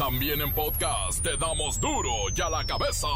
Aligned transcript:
También 0.00 0.40
en 0.40 0.50
podcast 0.54 1.22
te 1.22 1.36
damos 1.36 1.78
duro 1.78 2.10
y 2.34 2.40
a 2.40 2.48
la 2.48 2.64
cabeza. 2.64 3.06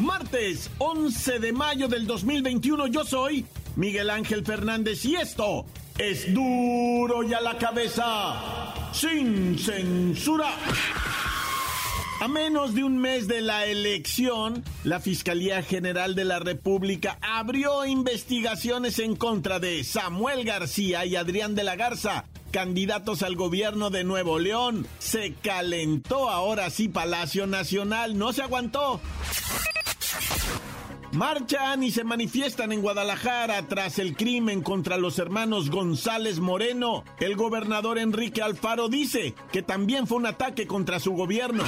Martes 0.00 0.70
11 0.78 1.40
de 1.40 1.52
mayo 1.52 1.88
del 1.88 2.06
2021 2.06 2.86
yo 2.86 3.04
soy 3.04 3.44
Miguel 3.74 4.10
Ángel 4.10 4.46
Fernández 4.46 5.04
y 5.06 5.16
esto 5.16 5.66
es 5.98 6.32
duro 6.32 7.24
y 7.24 7.34
a 7.34 7.40
la 7.40 7.58
cabeza 7.58 8.92
sin 8.92 9.58
censura. 9.58 10.54
A 12.20 12.28
menos 12.28 12.74
de 12.74 12.84
un 12.84 12.98
mes 12.98 13.28
de 13.28 13.40
la 13.40 13.64
elección, 13.64 14.62
la 14.84 15.00
Fiscalía 15.00 15.62
General 15.62 16.14
de 16.14 16.26
la 16.26 16.38
República 16.38 17.16
abrió 17.22 17.86
investigaciones 17.86 18.98
en 18.98 19.16
contra 19.16 19.58
de 19.58 19.82
Samuel 19.84 20.44
García 20.44 21.06
y 21.06 21.16
Adrián 21.16 21.54
de 21.54 21.64
la 21.64 21.76
Garza, 21.76 22.26
candidatos 22.50 23.22
al 23.22 23.36
gobierno 23.36 23.88
de 23.88 24.04
Nuevo 24.04 24.38
León. 24.38 24.86
Se 24.98 25.32
calentó 25.32 26.28
ahora 26.28 26.68
sí 26.68 26.90
Palacio 26.90 27.46
Nacional, 27.46 28.18
no 28.18 28.34
se 28.34 28.42
aguantó. 28.42 29.00
Marchan 31.12 31.82
y 31.82 31.90
se 31.90 32.04
manifiestan 32.04 32.70
en 32.70 32.82
Guadalajara 32.82 33.66
tras 33.66 33.98
el 33.98 34.14
crimen 34.14 34.62
contra 34.62 34.98
los 34.98 35.18
hermanos 35.18 35.70
González 35.70 36.38
Moreno. 36.38 37.02
El 37.18 37.34
gobernador 37.34 37.98
Enrique 37.98 38.42
Alfaro 38.42 38.90
dice 38.90 39.34
que 39.50 39.62
también 39.62 40.06
fue 40.06 40.18
un 40.18 40.26
ataque 40.26 40.66
contra 40.66 41.00
su 41.00 41.12
gobierno. 41.12 41.64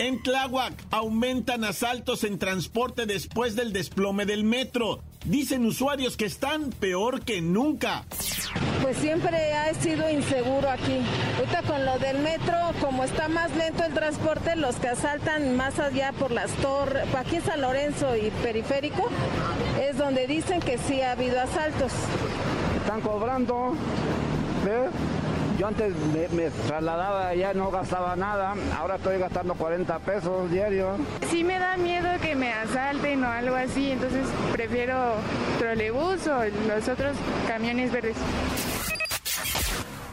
En 0.00 0.22
Tláhuac 0.22 0.72
aumentan 0.92 1.62
asaltos 1.62 2.24
en 2.24 2.38
transporte 2.38 3.04
después 3.04 3.54
del 3.54 3.74
desplome 3.74 4.24
del 4.24 4.44
metro. 4.44 5.00
Dicen 5.26 5.66
usuarios 5.66 6.16
que 6.16 6.24
están 6.24 6.70
peor 6.70 7.20
que 7.20 7.42
nunca. 7.42 8.06
Pues 8.80 8.96
siempre 8.96 9.52
ha 9.52 9.74
sido 9.74 10.08
inseguro 10.08 10.70
aquí. 10.70 11.02
Ahorita 11.36 11.62
con 11.64 11.84
lo 11.84 11.98
del 11.98 12.18
metro, 12.20 12.56
como 12.80 13.04
está 13.04 13.28
más 13.28 13.54
lento 13.54 13.84
el 13.84 13.92
transporte, 13.92 14.56
los 14.56 14.76
que 14.76 14.88
asaltan 14.88 15.54
más 15.54 15.78
allá 15.78 16.14
por 16.18 16.30
las 16.30 16.50
torres, 16.52 17.04
aquí 17.14 17.36
en 17.36 17.44
San 17.44 17.60
Lorenzo 17.60 18.16
y 18.16 18.30
Periférico, 18.42 19.06
es 19.82 19.98
donde 19.98 20.26
dicen 20.26 20.60
que 20.60 20.78
sí 20.78 21.02
ha 21.02 21.12
habido 21.12 21.38
asaltos. 21.38 21.92
Están 22.78 23.02
cobrando, 23.02 23.74
¿ves? 24.64 25.19
Yo 25.60 25.66
antes 25.66 25.94
me, 26.32 26.48
trasladaba 26.66 27.34
ya 27.34 27.52
no 27.52 27.70
gastaba 27.70 28.16
nada, 28.16 28.54
ahora 28.78 28.96
estoy 28.96 29.18
gastando 29.18 29.52
40 29.52 29.98
pesos 29.98 30.50
diarios. 30.50 30.98
Sí 31.28 31.44
me 31.44 31.58
da 31.58 31.76
miedo 31.76 32.08
que 32.22 32.34
me 32.34 32.50
asalten 32.50 33.22
o 33.22 33.28
algo 33.28 33.56
así, 33.56 33.90
entonces 33.90 34.26
prefiero 34.52 35.16
trolebús 35.58 36.26
o 36.28 36.44
los 36.66 36.88
otros 36.88 37.14
camiones 37.46 37.92
verdes. 37.92 38.16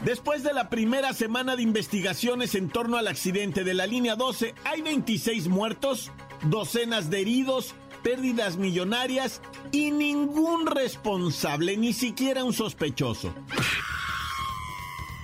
Después 0.04 0.42
de 0.42 0.52
la 0.52 0.68
primera 0.68 1.14
semana 1.14 1.56
de 1.56 1.62
investigaciones 1.62 2.54
en 2.54 2.68
torno 2.68 2.98
al 2.98 3.08
accidente 3.08 3.64
de 3.64 3.72
la 3.72 3.86
línea 3.86 4.16
12, 4.16 4.54
hay 4.66 4.82
26 4.82 5.48
muertos, 5.48 6.12
docenas 6.42 7.08
de 7.08 7.22
heridos, 7.22 7.74
pérdidas 8.02 8.58
millonarias 8.58 9.40
y 9.72 9.92
ningún 9.92 10.66
responsable, 10.66 11.78
ni 11.78 11.94
siquiera 11.94 12.44
un 12.44 12.52
sospechoso. 12.52 13.32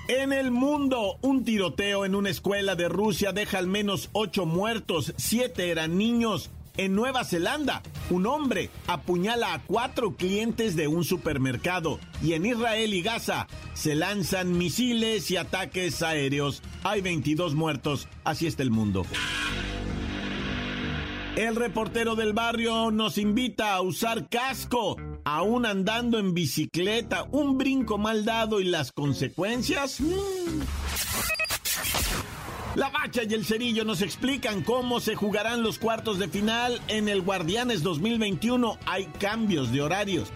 En 0.07 0.35
el 0.35 0.51
mundo, 0.51 1.17
un 1.23 1.45
tiroteo 1.45 2.05
en 2.05 2.15
una 2.15 2.29
escuela 2.29 2.75
de 2.75 2.91
Rusia 2.91 3.33
deja 3.33 3.57
al 3.57 3.67
menos 3.67 4.11
ocho 4.13 4.45
muertos, 4.45 5.15
siete 5.17 5.71
eran 5.71 5.97
niños. 5.97 6.51
En 6.77 6.95
Nueva 6.95 7.25
Zelanda, 7.25 7.83
un 8.11 8.27
hombre 8.27 8.69
apuñala 8.87 9.55
a 9.55 9.63
cuatro 9.63 10.15
clientes 10.15 10.77
de 10.77 10.89
un 10.89 11.05
supermercado. 11.05 12.01
Y 12.23 12.35
en 12.35 12.45
Israel 12.45 12.93
y 12.93 13.01
Gaza 13.01 13.47
se 13.73 13.95
lanzan 13.95 14.59
misiles 14.59 15.31
y 15.31 15.39
ataques 15.39 16.03
aéreos. 16.03 16.63
Hay 16.83 17.01
22 17.01 17.55
muertos. 17.55 18.07
Así 18.25 18.47
está 18.47 18.63
el 18.63 18.71
mundo. 18.71 19.07
El 21.37 21.57
reportero 21.57 22.15
del 22.15 22.35
barrio 22.35 22.91
nos 22.91 23.17
invita 23.17 23.73
a 23.73 23.81
usar 23.81 24.29
casco 24.29 24.97
aún 25.25 25.67
andando 25.67 26.19
en 26.19 26.35
bicicleta, 26.35 27.27
un 27.33 27.59
brinco 27.59 27.99
mal 27.99 28.25
dado 28.25 28.61
y 28.61 28.65
las 28.65 28.93
consecuencias. 28.93 30.01
Mm. 30.01 30.63
La 32.77 32.91
Bacha 32.91 33.23
y 33.23 33.33
el 33.33 33.45
Cerillo 33.45 33.85
nos 33.85 34.03
explican 34.03 34.63
cómo 34.63 34.99
se 34.99 35.15
jugarán 35.15 35.63
los 35.63 35.79
cuartos 35.79 36.19
de 36.19 36.29
final 36.29 36.81
en 36.89 37.09
el 37.09 37.23
Guardianes 37.23 37.83
2021. 37.85 38.79
Hay 38.87 39.07
cambios 39.07 39.71
de 39.71 39.81
horarios. 39.81 40.33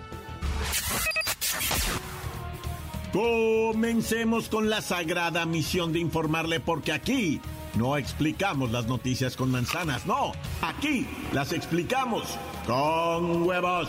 Comencemos 3.12 4.48
con 4.48 4.70
la 4.70 4.82
sagrada 4.82 5.46
misión 5.46 5.92
de 5.92 5.98
informarle 5.98 6.60
porque 6.60 6.92
aquí 6.92 7.40
no 7.74 7.96
explicamos 7.96 8.70
las 8.70 8.86
noticias 8.86 9.36
con 9.36 9.50
manzanas, 9.50 10.06
no, 10.06 10.32
aquí 10.60 11.06
las 11.32 11.52
explicamos 11.52 12.24
con 12.66 13.42
huevos. 13.42 13.88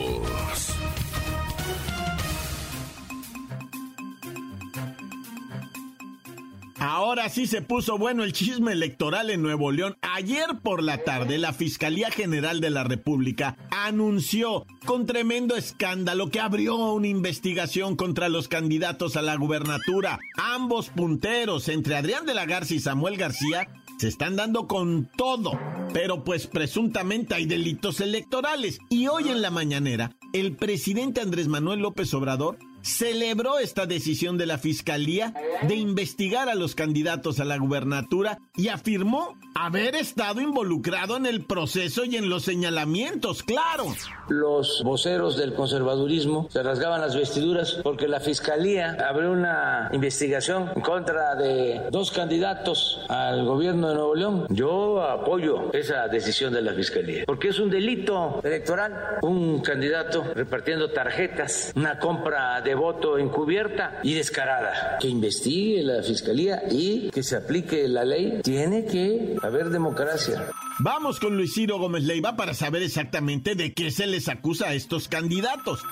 Ahora 6.83 7.29
sí 7.29 7.45
se 7.45 7.61
puso 7.61 7.99
bueno 7.99 8.23
el 8.23 8.33
chisme 8.33 8.71
electoral 8.71 9.29
en 9.29 9.43
Nuevo 9.43 9.71
León. 9.71 9.97
Ayer 10.01 10.47
por 10.63 10.81
la 10.81 11.03
tarde, 11.03 11.37
la 11.37 11.53
Fiscalía 11.53 12.09
General 12.09 12.59
de 12.59 12.71
la 12.71 12.83
República 12.83 13.55
anunció 13.69 14.65
con 14.87 15.05
tremendo 15.05 15.55
escándalo 15.55 16.31
que 16.31 16.39
abrió 16.39 16.93
una 16.93 17.05
investigación 17.05 17.95
contra 17.95 18.29
los 18.29 18.47
candidatos 18.47 19.15
a 19.15 19.21
la 19.21 19.35
gubernatura. 19.35 20.17
Ambos 20.37 20.89
punteros, 20.89 21.69
entre 21.69 21.95
Adrián 21.95 22.25
de 22.25 22.33
la 22.33 22.47
Garza 22.47 22.73
y 22.73 22.79
Samuel 22.79 23.15
García, 23.15 23.67
se 23.99 24.07
están 24.07 24.35
dando 24.35 24.67
con 24.67 25.07
todo, 25.15 25.51
pero 25.93 26.23
pues 26.23 26.47
presuntamente 26.47 27.35
hay 27.35 27.45
delitos 27.45 28.01
electorales. 28.01 28.79
Y 28.89 29.05
hoy 29.05 29.29
en 29.29 29.43
la 29.43 29.51
mañanera, 29.51 30.15
el 30.33 30.55
presidente 30.55 31.21
Andrés 31.21 31.47
Manuel 31.47 31.81
López 31.81 32.11
Obrador 32.15 32.57
celebró 32.81 33.59
esta 33.59 33.85
decisión 33.85 34.37
de 34.37 34.45
la 34.45 34.57
Fiscalía 34.57 35.33
de 35.63 35.75
investigar 35.75 36.49
a 36.49 36.55
los 36.55 36.75
candidatos 36.75 37.39
a 37.39 37.45
la 37.45 37.57
gubernatura 37.57 38.39
y 38.55 38.69
afirmó 38.69 39.37
haber 39.55 39.95
estado 39.95 40.41
involucrado 40.41 41.17
en 41.17 41.25
el 41.25 41.45
proceso 41.45 42.05
y 42.05 42.15
en 42.15 42.29
los 42.29 42.43
señalamientos, 42.43 43.43
claro. 43.43 43.85
Los 44.29 44.81
voceros 44.83 45.37
del 45.37 45.53
conservadurismo 45.53 46.47
se 46.49 46.63
rasgaban 46.63 47.01
las 47.01 47.15
vestiduras 47.15 47.79
porque 47.83 48.07
la 48.07 48.19
Fiscalía 48.19 48.97
abrió 49.07 49.31
una 49.31 49.89
investigación 49.91 50.69
en 50.75 50.81
contra 50.81 51.35
de 51.35 51.81
dos 51.91 52.11
candidatos 52.11 53.01
al 53.09 53.45
gobierno 53.45 53.89
de 53.89 53.95
Nuevo 53.95 54.15
León. 54.15 54.45
Yo 54.49 55.03
apoyo 55.03 55.71
esa 55.73 56.07
decisión 56.07 56.53
de 56.53 56.61
la 56.61 56.73
Fiscalía 56.73 57.23
porque 57.25 57.49
es 57.49 57.59
un 57.59 57.69
delito 57.69 58.41
electoral. 58.43 59.17
Un 59.21 59.61
candidato 59.61 60.23
repartiendo 60.33 60.91
tarjetas, 60.91 61.71
una 61.75 61.99
compra 61.99 62.61
de 62.61 62.70
voto 62.75 63.17
encubierta 63.17 63.99
y 64.03 64.13
descarada. 64.13 64.97
Que 64.99 65.07
investigue 65.07 65.83
la 65.83 66.03
fiscalía 66.03 66.63
y 66.69 67.09
que 67.11 67.23
se 67.23 67.35
aplique 67.35 67.87
la 67.87 68.03
ley. 68.03 68.41
Tiene 68.43 68.85
que 68.85 69.35
haber 69.41 69.69
democracia. 69.69 70.49
Vamos 70.79 71.19
con 71.19 71.35
Luis 71.35 71.53
Ciro 71.53 71.77
Gómez 71.77 72.03
Leiva 72.03 72.35
para 72.35 72.53
saber 72.53 72.81
exactamente 72.81 73.55
de 73.55 73.73
qué 73.73 73.91
se 73.91 74.07
les 74.07 74.27
acusa 74.29 74.69
a 74.69 74.73
estos 74.73 75.07
candidatos. 75.07 75.83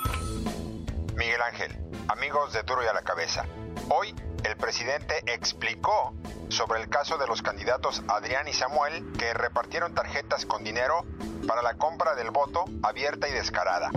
Miguel 1.15 1.41
Ángel, 1.41 1.77
amigos 2.07 2.53
de 2.53 2.63
Duro 2.63 2.83
y 2.83 2.87
a 2.87 2.93
la 2.93 3.01
Cabeza. 3.01 3.45
Hoy 3.89 4.13
el 4.43 4.55
presidente 4.55 5.15
explicó 5.27 6.13
sobre 6.47 6.81
el 6.81 6.89
caso 6.89 7.17
de 7.17 7.27
los 7.27 7.41
candidatos 7.41 8.01
Adrián 8.07 8.47
y 8.47 8.53
Samuel 8.53 9.11
que 9.17 9.33
repartieron 9.33 9.93
tarjetas 9.93 10.45
con 10.45 10.63
dinero 10.63 11.05
para 11.47 11.61
la 11.61 11.75
compra 11.75 12.15
del 12.15 12.31
voto 12.31 12.65
abierta 12.81 13.27
y 13.27 13.33
descarada. 13.33 13.91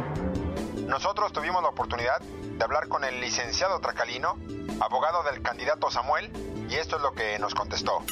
Nosotros 0.87 1.33
tuvimos 1.33 1.63
la 1.63 1.69
oportunidad 1.69 2.21
de 2.57 2.65
hablar 2.65 2.89
con 2.89 3.05
el 3.05 3.21
licenciado 3.21 3.81
Tracalino, 3.81 4.39
abogado 4.81 5.23
del 5.25 5.43
candidato 5.43 5.91
Samuel, 5.91 6.31
y 6.69 6.77
esto 6.77 6.97
es 6.97 7.03
lo 7.03 7.13
que 7.13 7.39
nos 7.39 7.55
contestó. 7.55 8.03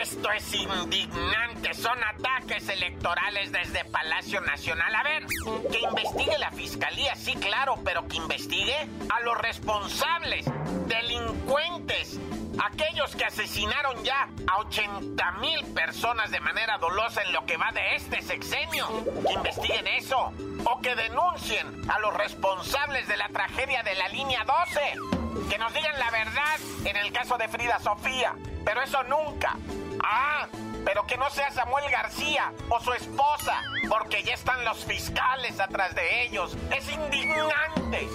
Esto 0.00 0.30
es 0.32 0.54
indignante, 0.54 1.74
son 1.74 1.98
ataques 2.02 2.68
electorales 2.68 3.52
desde 3.52 3.84
Palacio 3.86 4.40
Nacional. 4.40 4.94
A 4.94 5.02
ver, 5.02 5.26
que 5.70 5.80
investigue 5.80 6.38
la 6.38 6.50
fiscalía 6.50 7.14
sí, 7.14 7.34
claro, 7.34 7.76
pero 7.84 8.06
que 8.08 8.16
investigue 8.16 8.76
a 9.08 9.20
los 9.20 9.38
responsables, 9.38 10.46
delincuentes, 10.86 12.18
aquellos 12.64 13.14
que 13.16 13.24
asesinaron 13.24 14.02
ya 14.04 14.28
a 14.46 14.58
80 14.58 15.32
mil 15.32 15.64
personas 15.72 16.30
de 16.30 16.40
manera 16.40 16.78
dolosa 16.78 17.22
en 17.22 17.32
lo 17.32 17.44
que 17.46 17.56
va 17.56 17.70
de 17.72 17.96
este 17.96 18.22
sexenio. 18.22 18.86
Que 19.26 19.34
investiguen 19.34 19.86
eso. 19.86 20.32
O 20.64 20.80
que 20.80 20.94
denuncien 20.94 21.66
a 21.90 21.98
los 22.00 22.14
responsables 22.14 23.08
de 23.08 23.16
la 23.16 23.28
tragedia 23.28 23.82
de 23.82 23.94
la 23.94 24.08
línea 24.08 24.44
12. 24.44 25.48
Que 25.48 25.58
nos 25.58 25.72
digan 25.72 25.98
la 25.98 26.10
verdad 26.10 26.60
en 26.84 26.96
el 26.96 27.12
caso 27.12 27.38
de 27.38 27.48
Frida 27.48 27.78
Sofía. 27.80 28.34
Pero 28.64 28.82
eso 28.82 29.02
nunca. 29.04 29.56
Ah, 30.02 30.46
pero 30.84 31.06
que 31.06 31.16
no 31.16 31.28
sea 31.30 31.50
Samuel 31.50 31.90
García 31.90 32.52
o 32.68 32.80
su 32.80 32.92
esposa, 32.92 33.62
porque 33.88 34.22
ya 34.22 34.34
están 34.34 34.64
los 34.64 34.84
fiscales 34.84 35.60
atrás 35.60 35.94
de 35.94 36.22
ellos. 36.22 36.56
Es 36.74 36.90
indignante. 36.90 38.08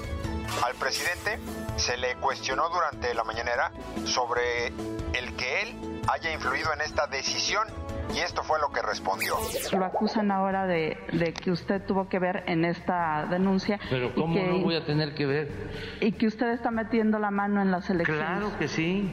Al 0.63 0.73
presidente 0.75 1.39
se 1.77 1.97
le 1.97 2.15
cuestionó 2.15 2.69
durante 2.69 3.13
la 3.13 3.23
mañanera 3.23 3.71
sobre 4.05 4.67
el 4.67 5.35
que 5.35 5.61
él 5.61 6.01
haya 6.07 6.33
influido 6.33 6.73
en 6.73 6.81
esta 6.81 7.07
decisión 7.07 7.67
y 8.13 8.19
esto 8.19 8.43
fue 8.43 8.59
lo 8.59 8.69
que 8.69 8.81
respondió. 8.81 9.35
Lo 9.77 9.85
acusan 9.85 10.31
ahora 10.31 10.65
de, 10.65 10.97
que 11.43 11.51
usted 11.51 11.85
tuvo 11.85 12.07
que 12.07 12.19
ver 12.19 12.43
en 12.47 12.63
esta 12.63 13.25
denuncia. 13.29 13.79
Pero 13.89 14.13
¿cómo 14.13 14.39
no 14.39 14.59
voy 14.59 14.75
a 14.75 14.85
tener 14.85 15.15
que 15.15 15.25
ver? 15.25 15.71
Y 15.99 16.13
que 16.13 16.27
usted 16.27 16.47
está 16.51 16.71
metiendo 16.71 17.19
la 17.19 17.31
mano 17.31 17.61
en 17.61 17.71
las 17.71 17.89
elecciones. 17.89 18.23
Claro 18.23 18.57
que 18.57 18.67
sí. 18.67 19.09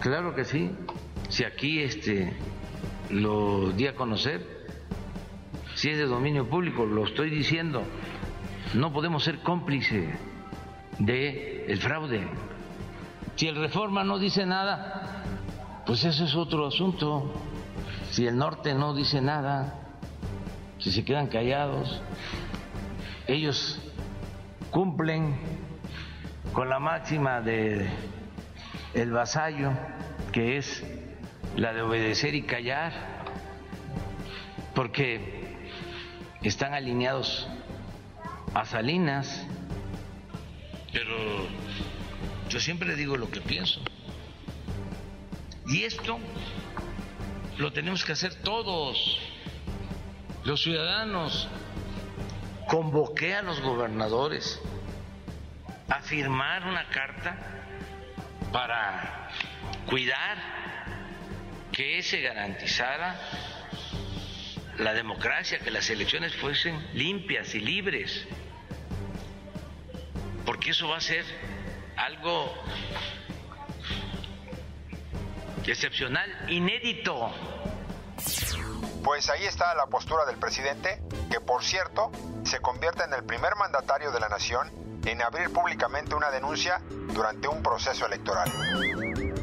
Claro 0.00 0.34
que 0.34 0.44
sí. 0.44 0.70
Si 1.28 1.44
aquí 1.44 1.82
este 1.82 2.32
lo 3.10 3.72
di 3.72 3.88
a 3.88 3.94
conocer, 3.94 4.46
si 5.74 5.90
es 5.90 5.98
de 5.98 6.06
dominio 6.06 6.48
público, 6.48 6.86
lo 6.86 7.04
estoy 7.04 7.30
diciendo. 7.30 7.82
No 8.74 8.92
podemos 8.92 9.24
ser 9.24 9.40
cómplices 9.40 10.08
de 11.00 11.64
el 11.66 11.80
fraude. 11.80 12.28
Si 13.36 13.48
el 13.48 13.56
Reforma 13.56 14.04
no 14.04 14.18
dice 14.18 14.46
nada, 14.46 15.24
pues 15.86 16.04
eso 16.04 16.24
es 16.24 16.34
otro 16.34 16.66
asunto. 16.66 17.32
Si 18.10 18.26
el 18.26 18.36
norte 18.36 18.74
no 18.74 18.94
dice 18.94 19.20
nada, 19.20 19.74
si 20.78 20.90
se 20.92 21.04
quedan 21.04 21.26
callados, 21.28 22.02
ellos 23.26 23.80
cumplen 24.70 25.38
con 26.52 26.68
la 26.68 26.78
máxima 26.78 27.40
de 27.40 27.88
el 28.94 29.10
vasallo, 29.10 29.70
que 30.32 30.58
es 30.58 30.84
la 31.56 31.72
de 31.72 31.82
obedecer 31.82 32.34
y 32.34 32.42
callar, 32.42 32.92
porque 34.74 35.56
están 36.42 36.74
alineados 36.74 37.48
a 38.54 38.64
Salinas, 38.64 39.46
pero 40.92 41.46
yo 42.48 42.60
siempre 42.60 42.96
digo 42.96 43.16
lo 43.16 43.30
que 43.30 43.40
pienso. 43.40 43.80
Y 45.66 45.84
esto 45.84 46.18
lo 47.58 47.72
tenemos 47.72 48.04
que 48.04 48.12
hacer 48.12 48.34
todos, 48.42 49.18
los 50.44 50.62
ciudadanos. 50.62 51.48
Convoqué 52.66 53.34
a 53.34 53.42
los 53.42 53.60
gobernadores 53.60 54.60
a 55.88 56.00
firmar 56.02 56.66
una 56.66 56.88
carta 56.88 57.36
para 58.52 59.28
cuidar 59.86 60.38
que 61.72 62.02
se 62.02 62.20
garantizara 62.20 63.20
la 64.78 64.94
democracia, 64.94 65.58
que 65.58 65.70
las 65.70 65.90
elecciones 65.90 66.34
fuesen 66.36 66.80
limpias 66.94 67.54
y 67.54 67.60
libres, 67.60 68.26
porque 70.50 70.70
eso 70.70 70.88
va 70.88 70.96
a 70.96 71.00
ser 71.00 71.24
algo 71.96 72.52
excepcional, 75.64 76.28
inédito. 76.50 77.30
Pues 79.04 79.30
ahí 79.30 79.44
está 79.44 79.72
la 79.76 79.86
postura 79.86 80.24
del 80.24 80.38
presidente, 80.38 81.00
que 81.30 81.38
por 81.38 81.62
cierto 81.62 82.10
se 82.42 82.58
convierte 82.58 83.04
en 83.04 83.14
el 83.14 83.22
primer 83.22 83.54
mandatario 83.54 84.10
de 84.10 84.18
la 84.18 84.28
nación 84.28 84.72
en 85.04 85.22
abrir 85.22 85.52
públicamente 85.52 86.16
una 86.16 86.32
denuncia 86.32 86.82
durante 87.14 87.46
un 87.46 87.62
proceso 87.62 88.06
electoral. 88.06 88.50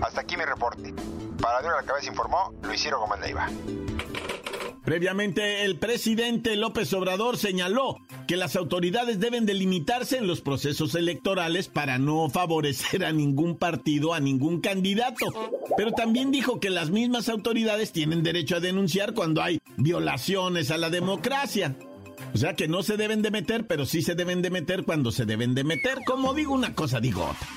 Hasta 0.01 0.19
aquí 0.19 0.35
mi 0.35 0.43
reporte. 0.43 0.93
Para 1.41 1.61
la 1.61 1.83
Cabeza 1.83 2.09
informó 2.09 2.53
Luis 2.63 2.83
Ciro 2.83 2.99
Gómez 2.99 3.21
Leiva. 3.21 3.47
Previamente, 4.87 5.65
el 5.65 5.77
presidente 5.79 6.55
López 6.55 6.93
Obrador 6.93 7.37
señaló 7.37 7.97
que 8.25 8.37
las 8.37 8.55
autoridades 8.55 9.19
deben 9.19 9.45
delimitarse 9.45 10.15
en 10.15 10.27
los 10.27 10.39
procesos 10.39 10.95
electorales 10.95 11.67
para 11.67 11.97
no 11.97 12.29
favorecer 12.29 13.03
a 13.03 13.11
ningún 13.11 13.57
partido, 13.57 14.13
a 14.13 14.21
ningún 14.21 14.61
candidato. 14.61 15.25
Pero 15.75 15.91
también 15.91 16.31
dijo 16.31 16.61
que 16.61 16.69
las 16.69 16.89
mismas 16.89 17.27
autoridades 17.27 17.91
tienen 17.91 18.23
derecho 18.23 18.55
a 18.55 18.59
denunciar 18.61 19.13
cuando 19.13 19.43
hay 19.43 19.59
violaciones 19.75 20.71
a 20.71 20.77
la 20.77 20.89
democracia. 20.89 21.75
O 22.33 22.37
sea 22.37 22.55
que 22.55 22.69
no 22.69 22.81
se 22.81 22.95
deben 22.95 23.21
de 23.21 23.31
meter, 23.31 23.67
pero 23.67 23.85
sí 23.85 24.01
se 24.01 24.15
deben 24.15 24.41
de 24.41 24.51
meter 24.51 24.85
cuando 24.85 25.11
se 25.11 25.25
deben 25.25 25.53
de 25.53 25.65
meter. 25.65 25.97
Como 26.05 26.33
digo 26.33 26.53
una 26.53 26.73
cosa, 26.73 27.01
digo 27.01 27.25
otra. 27.25 27.47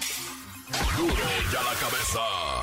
Ya 1.53 1.63
la 1.63 1.75
cabeza. 1.79 2.60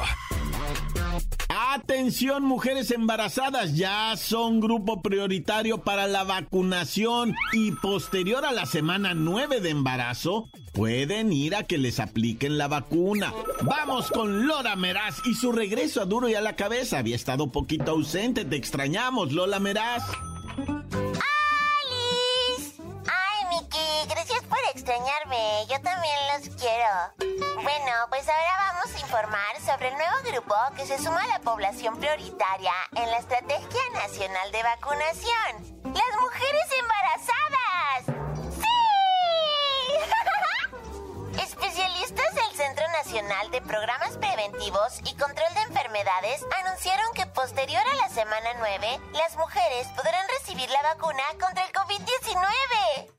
Atención 1.90 2.44
mujeres 2.44 2.92
embarazadas, 2.92 3.78
ya 3.78 4.14
son 4.18 4.60
grupo 4.60 5.02
prioritario 5.02 5.78
para 5.78 6.06
la 6.06 6.26
vacunación 6.26 7.34
y 7.54 7.72
posterior 7.72 8.44
a 8.44 8.52
la 8.52 8.66
semana 8.66 9.14
9 9.14 9.62
de 9.62 9.70
embarazo 9.70 10.50
pueden 10.74 11.32
ir 11.32 11.56
a 11.56 11.64
que 11.64 11.78
les 11.78 12.02
apliquen 12.02 12.58
la 12.58 12.68
vacuna. 12.68 13.34
Vamos 13.62 14.12
con 14.12 14.46
Lola 14.48 14.76
Meraz 14.76 15.26
y 15.26 15.34
su 15.34 15.54
regreso 15.54 16.02
a 16.02 16.06
Duro 16.06 16.28
y 16.28 16.36
a 16.36 16.42
la 16.42 16.58
cabeza. 16.58 17.00
Había 17.00 17.16
estado 17.16 17.54
poquito 17.54 17.92
ausente, 17.92 18.44
te 18.44 18.58
extrañamos 18.58 19.32
Lola 19.32 19.60
Meraz. 19.60 20.04
Extrañarme. 24.78 25.66
Yo 25.70 25.82
también 25.82 26.16
los 26.34 26.50
quiero. 26.56 26.88
Bueno, 27.64 27.94
pues 28.10 28.30
ahora 28.30 28.74
vamos 28.74 28.96
a 28.96 29.00
informar 29.00 29.60
sobre 29.66 29.88
el 29.88 29.96
nuevo 29.96 30.18
grupo 30.24 30.56
que 30.76 30.86
se 30.86 31.00
suma 31.00 31.24
a 31.24 31.28
la 31.28 31.40
población 31.40 31.98
prioritaria 31.98 32.74
en 32.96 33.10
la 33.10 33.18
Estrategia 33.18 33.82
Nacional 33.94 34.52
de 34.52 34.62
Vacunación. 34.62 35.84
Las 35.84 36.22
mujeres 36.22 36.68
embarazadas. 36.80 38.06
¡Sí! 38.54 38.78
Especialistas 41.42 42.36
del 42.36 42.56
Centro 42.56 42.88
Nacional 42.90 43.50
de 43.50 43.62
Programas 43.62 44.16
Preventivos 44.18 45.00
y 45.06 45.16
Control 45.16 45.54
de 45.56 45.62
Enfermedades 45.62 46.46
anunciaron 46.64 47.14
que 47.16 47.26
posterior 47.26 47.82
a 47.82 47.96
la 47.96 48.10
semana 48.10 48.54
9, 48.60 49.00
las 49.14 49.36
mujeres 49.38 49.88
podrán 49.96 50.28
recibir 50.40 50.70
la 50.70 50.84
vacuna 50.84 51.24
contra 51.40 51.66
el 51.66 51.74
COVID-19. 51.74 53.18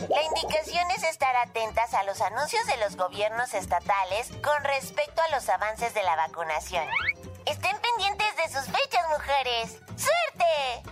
La 0.08 0.22
indicación 0.22 0.90
es 0.96 1.04
estar 1.04 1.36
atentas 1.36 1.94
a 1.94 2.02
los 2.04 2.20
anuncios 2.20 2.66
de 2.66 2.76
los 2.78 2.96
gobiernos 2.96 3.54
estatales 3.54 4.30
con 4.42 4.64
respecto 4.64 5.22
a 5.22 5.28
los 5.34 5.48
avances 5.48 5.94
de 5.94 6.02
la 6.02 6.16
vacunación. 6.16 6.86
Estén 7.46 7.76
pendientes 7.80 8.36
de 8.36 8.48
sus 8.48 8.66
fechas, 8.66 9.08
mujeres. 9.10 9.78
¡Suerte! 9.96 10.82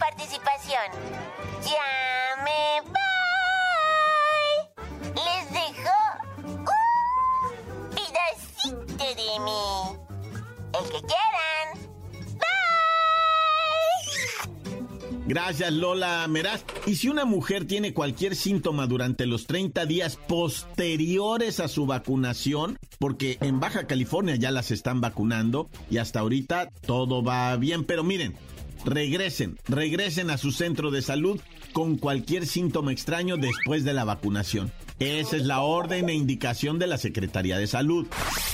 participación. 0.00 0.90
Ya 1.62 2.36
me 2.42 2.80
voy. 2.82 2.96
Les 5.14 5.46
dejo 5.52 5.89
El 9.10 10.84
que 10.84 11.00
quieran. 11.06 11.90
Gracias, 15.26 15.72
Lola 15.72 16.26
Meraz. 16.28 16.64
Y 16.86 16.94
si 16.94 17.08
una 17.08 17.24
mujer 17.24 17.66
tiene 17.66 17.92
cualquier 17.92 18.36
síntoma 18.36 18.86
durante 18.86 19.26
los 19.26 19.46
30 19.46 19.86
días 19.86 20.16
posteriores 20.16 21.58
a 21.58 21.66
su 21.68 21.86
vacunación, 21.86 22.78
porque 22.98 23.38
en 23.40 23.58
Baja 23.58 23.86
California 23.86 24.36
ya 24.36 24.52
las 24.52 24.70
están 24.70 25.00
vacunando 25.00 25.68
y 25.90 25.98
hasta 25.98 26.20
ahorita 26.20 26.70
todo 26.86 27.22
va 27.22 27.56
bien, 27.56 27.84
pero 27.84 28.04
miren, 28.04 28.34
regresen, 28.84 29.58
regresen 29.66 30.30
a 30.30 30.38
su 30.38 30.52
centro 30.52 30.92
de 30.92 31.02
salud 31.02 31.40
con 31.72 31.96
cualquier 31.96 32.46
síntoma 32.46 32.92
extraño 32.92 33.36
después 33.36 33.84
de 33.84 33.92
la 33.92 34.04
vacunación. 34.04 34.72
Esa 35.00 35.36
es 35.36 35.46
la 35.46 35.62
orden 35.62 36.08
e 36.10 36.14
indicación 36.14 36.78
de 36.78 36.86
la 36.86 36.98
Secretaría 36.98 37.58
de 37.58 37.66
Salud. 37.66 38.06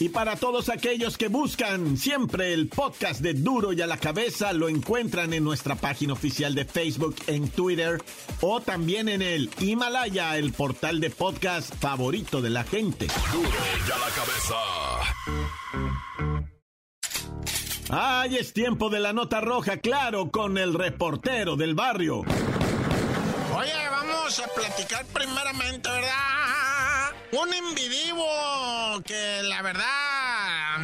Y 0.00 0.08
para 0.08 0.36
todos 0.36 0.68
aquellos 0.68 1.16
que 1.16 1.28
buscan 1.28 1.96
siempre 1.96 2.52
el 2.52 2.68
podcast 2.68 3.20
de 3.20 3.34
Duro 3.34 3.72
y 3.72 3.80
a 3.80 3.86
la 3.86 3.96
cabeza, 3.96 4.52
lo 4.52 4.68
encuentran 4.68 5.32
en 5.32 5.44
nuestra 5.44 5.76
página 5.76 6.14
oficial 6.14 6.54
de 6.54 6.64
Facebook, 6.64 7.14
en 7.28 7.48
Twitter 7.48 8.02
o 8.40 8.60
también 8.60 9.08
en 9.08 9.22
el 9.22 9.50
Himalaya, 9.60 10.36
el 10.36 10.52
portal 10.52 11.00
de 11.00 11.10
podcast 11.10 11.74
favorito 11.76 12.42
de 12.42 12.50
la 12.50 12.64
gente. 12.64 13.06
Duro 13.32 13.48
y 13.48 13.90
a 13.92 13.98
la 13.98 14.10
cabeza. 14.14 14.54
Ay, 17.90 18.36
es 18.36 18.52
tiempo 18.52 18.90
de 18.90 18.98
la 18.98 19.12
nota 19.12 19.40
roja, 19.40 19.76
claro, 19.76 20.30
con 20.30 20.58
el 20.58 20.74
reportero 20.74 21.54
del 21.54 21.74
barrio. 21.74 22.22
Oye, 23.56 23.88
vamos 23.90 24.40
a 24.40 24.48
platicar 24.48 25.06
primeramente, 25.06 25.88
¿verdad? 25.88 27.12
Un 27.30 27.54
individuo 27.68 28.63
que 29.02 29.42
la 29.42 29.62
verdad, 29.62 30.13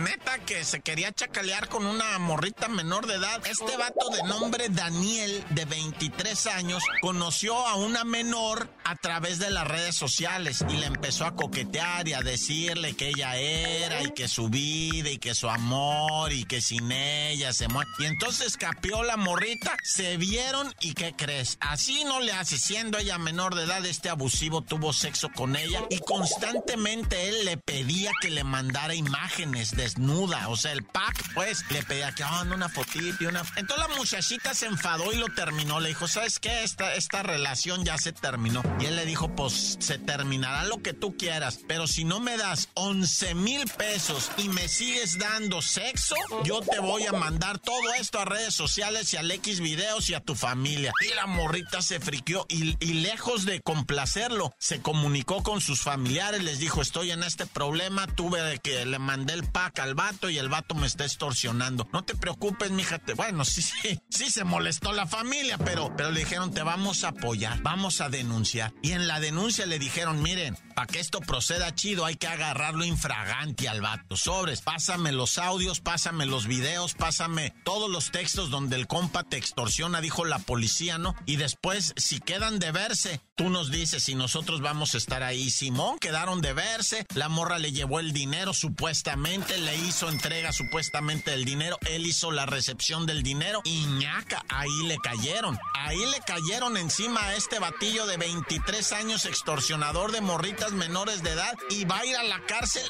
neta, 0.01 0.39
que 0.41 0.65
se 0.65 0.81
quería 0.81 1.13
chacalear 1.13 1.69
con 1.69 1.87
una 1.87 2.19
morrita 2.19 2.69
menor 2.69 3.07
de 3.07 3.15
edad. 3.15 3.47
Este 3.47 3.77
vato 3.77 4.09
de 4.11 4.23
nombre 4.25 4.69
Daniel, 4.69 5.45
de 5.51 5.65
23 5.65 6.47
años, 6.49 6.83
conoció 7.01 7.57
a 7.67 7.77
una 7.77 8.05
menor 8.05 8.69
a 8.85 8.97
través 8.97 9.39
de 9.39 9.51
las 9.51 9.69
redes 9.69 9.95
sociales 9.95 10.65
y 10.69 10.77
le 10.77 10.87
empezó 10.87 11.27
a 11.27 11.37
coquetear 11.37 12.09
y 12.09 12.15
a 12.15 12.21
decirle 12.21 12.97
que 12.97 13.09
ella 13.09 13.37
era 13.37 14.03
y 14.03 14.11
que 14.11 14.29
su 14.29 14.49
vida 14.49 15.11
y 15.11 15.19
que 15.19 15.35
su 15.35 15.49
amor 15.49 16.33
y 16.33 16.45
que 16.45 16.61
sin 16.61 16.91
ella 16.91 17.53
se 17.53 17.69
muere. 17.69 17.91
Y 17.99 18.07
entonces 18.07 18.57
capió 18.57 19.03
la 19.03 19.17
morrita, 19.17 19.77
se 19.85 20.17
vieron 20.17 20.75
y 20.81 20.95
¿qué 20.95 21.15
crees? 21.17 21.59
Así 21.61 22.05
no 22.05 22.21
le 22.21 22.33
hace, 22.33 22.59
siendo 22.59 22.99
ella 22.99 23.19
menor 23.19 23.55
de 23.55 23.65
edad, 23.65 23.85
este 23.85 24.09
abusivo 24.09 24.63
tuvo 24.63 24.93
sexo 24.93 25.29
con 25.35 25.57
ella 25.57 25.85
y 25.91 25.99
constantemente 25.99 27.29
él 27.29 27.45
le 27.45 27.57
pedía 27.57 28.11
que 28.21 28.31
le 28.31 28.45
mandara 28.45 28.95
imágenes 28.95 29.71
desnuda, 29.91 30.49
o 30.49 30.57
sea, 30.57 30.73
el 30.73 30.85
pack 30.85 31.35
pues 31.35 31.65
le 31.71 31.83
pedía 31.83 32.13
que 32.13 32.23
hagan 32.23 32.53
una 32.53 32.69
fotito 32.69 33.25
y 33.25 33.27
una... 33.27 33.43
Entonces 33.57 33.89
la 33.89 33.97
muchachita 33.97 34.55
se 34.55 34.67
enfadó 34.67 35.13
y 35.13 35.17
lo 35.17 35.27
terminó, 35.29 35.81
le 35.81 35.89
dijo, 35.89 36.07
¿sabes 36.07 36.39
qué? 36.39 36.63
Esta, 36.63 36.95
esta 36.95 37.23
relación 37.23 37.85
ya 37.85 37.99
se 37.99 38.13
terminó. 38.13 38.63
Y 38.79 38.87
él 38.87 38.97
le 38.97 39.05
dijo, 39.07 39.35
pues 39.35 39.77
se 39.81 39.99
terminará 39.99 40.65
lo 40.65 40.83
que 40.83 40.93
tú 40.93 41.17
quieras, 41.17 41.61
pero 41.67 41.87
si 41.87 42.05
no 42.05 42.21
me 42.21 42.37
das 42.37 42.69
11 42.75 43.35
mil 43.35 43.65
pesos 43.67 44.31
y 44.37 44.49
me 44.49 44.69
sigues 44.69 45.19
dando 45.19 45.61
sexo, 45.63 46.15
yo 46.45 46.61
te 46.61 46.79
voy 46.79 47.07
a 47.07 47.13
mandar 47.13 47.59
todo 47.59 47.93
esto 47.99 48.21
a 48.21 48.25
redes 48.25 48.55
sociales 48.55 49.13
y 49.13 49.17
al 49.17 49.31
X 49.31 49.61
videos 49.61 50.09
y 50.09 50.15
a 50.15 50.21
tu 50.21 50.35
familia. 50.35 50.93
Y 51.01 51.15
la 51.15 51.27
morrita 51.27 51.83
se 51.83 52.01
friqueó 52.01 52.47
y, 52.49 52.77
y 52.85 52.95
lejos 52.95 53.45
de 53.45 53.61
complacerlo, 53.61 54.55
se 54.59 54.81
comunicó 54.81 55.43
con 55.43 55.61
sus 55.61 55.81
familiares, 55.81 56.43
les 56.43 56.59
dijo, 56.59 56.81
estoy 56.81 57.11
en 57.11 57.23
este 57.23 57.47
problema, 57.47 58.07
tuve 58.07 58.59
que 58.59 58.85
le 58.85 58.99
mandé 58.99 59.35
el 59.35 59.45
pack 59.45 59.70
al 59.79 59.95
vato 59.95 60.31
y 60.31 60.39
el 60.39 60.49
vato 60.49 60.75
me 60.75 60.87
está 60.87 61.05
extorsionando. 61.05 61.89
No 61.93 62.05
te 62.05 62.15
preocupes, 62.15 62.71
mija, 62.71 62.99
te... 62.99 63.15
bueno, 63.15 63.45
sí, 63.45 63.63
sí, 63.63 64.01
sí 64.09 64.31
se 64.31 64.45
molestó 64.45 64.93
la 64.93 65.07
familia, 65.07 65.59
pero, 65.59 65.95
pero 65.97 66.11
le 66.11 66.21
dijeron, 66.21 66.53
te 66.53 66.63
vamos 66.63 67.05
a 67.05 67.09
apoyar, 67.09 67.61
vamos 67.63 68.01
a 68.01 68.09
denunciar. 68.09 68.73
Y 68.83 68.93
en 68.93 69.07
la 69.07 69.21
denuncia 69.21 69.67
le 69.67 69.79
dijeron, 69.79 70.23
miren, 70.23 70.57
para 70.75 70.87
que 70.87 71.01
esto 71.01 71.21
proceda 71.21 71.75
chido 71.75 72.05
hay 72.05 72.17
que 72.17 72.27
agarrarlo 72.27 72.85
infragante 72.85 73.69
al 73.69 73.81
vato. 73.81 74.17
Sobres, 74.17 74.63
pásame 74.63 75.13
los 75.13 75.39
audios, 75.39 75.81
pásame 75.81 76.27
los 76.27 76.47
videos, 76.47 76.95
pásame 76.95 77.55
todos 77.65 77.91
los 77.91 78.11
textos 78.11 78.51
donde 78.51 78.77
el 78.77 78.87
compa 78.87 79.25
te 79.25 79.37
extorsiona, 79.37 80.01
dijo 80.01 80.25
la 80.25 80.39
policía, 80.39 80.99
¿no? 80.99 81.15
Y 81.27 81.37
después, 81.37 81.93
si 81.97 82.21
quedan 82.21 82.59
de 82.59 82.73
verse, 82.73 83.21
tú 83.35 83.51
nos 83.51 83.71
dices 83.71 84.05
si 84.05 84.15
nosotros 84.15 84.61
vamos 84.61 84.95
a 84.95 84.99
estar 84.99 85.23
ahí. 85.23 85.51
Simón, 85.51 85.99
quedaron 85.99 86.41
de 86.41 86.53
verse, 86.53 87.07
la 87.15 87.29
morra 87.29 87.59
le 87.59 87.73
llevó 87.73 88.01
el 88.01 88.13
dinero 88.13 88.55
supuestamente, 88.55 89.59
le 89.61 89.77
hizo 89.77 90.09
entrega 90.09 90.53
supuestamente 90.53 91.31
del 91.31 91.45
dinero, 91.45 91.79
él 91.87 92.07
hizo 92.07 92.31
la 92.31 92.47
recepción 92.47 93.07
del 93.07 93.23
dinero 93.23 93.61
y 93.65 93.85
ñaca, 93.85 94.45
ahí 94.49 94.87
le 94.87 94.97
cayeron. 94.99 95.59
Ahí 95.75 95.99
le 96.07 96.21
cayeron 96.27 96.77
encima 96.77 97.25
a 97.25 97.35
este 97.35 97.59
batillo 97.59 98.07
de 98.07 98.17
23 98.17 98.93
años 98.93 99.25
extorsionador 99.25 100.13
de 100.13 100.21
morritas 100.21 100.73
menores 100.73 101.23
de 101.23 101.31
edad 101.31 101.57
y 101.71 101.85
va 101.85 101.99
a 101.99 102.07
ir 102.07 102.17
a 102.17 102.23
la 102.25 102.41
cárcel 102.47 102.83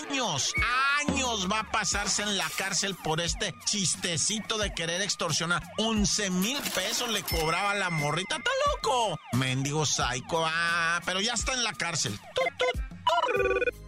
años, 0.00 0.54
años 1.00 1.48
va 1.50 1.60
a 1.60 1.70
pasarse 1.70 2.22
en 2.22 2.36
la 2.36 2.48
cárcel 2.56 2.94
por 3.02 3.20
este 3.20 3.54
chistecito 3.64 4.58
de 4.58 4.72
querer 4.74 5.02
extorsionar. 5.02 5.62
11 5.78 6.30
mil 6.30 6.58
pesos 6.74 7.10
le 7.10 7.22
cobraba 7.22 7.74
la 7.74 7.90
morrita, 7.90 8.36
¡está 8.36 8.50
loco! 8.66 9.18
Mendigo 9.32 9.84
psycho, 9.86 10.44
ah, 10.46 11.00
pero 11.04 11.20
ya 11.20 11.34
está 11.34 11.54
en 11.54 11.64
la 11.64 11.72
cárcel. 11.72 12.18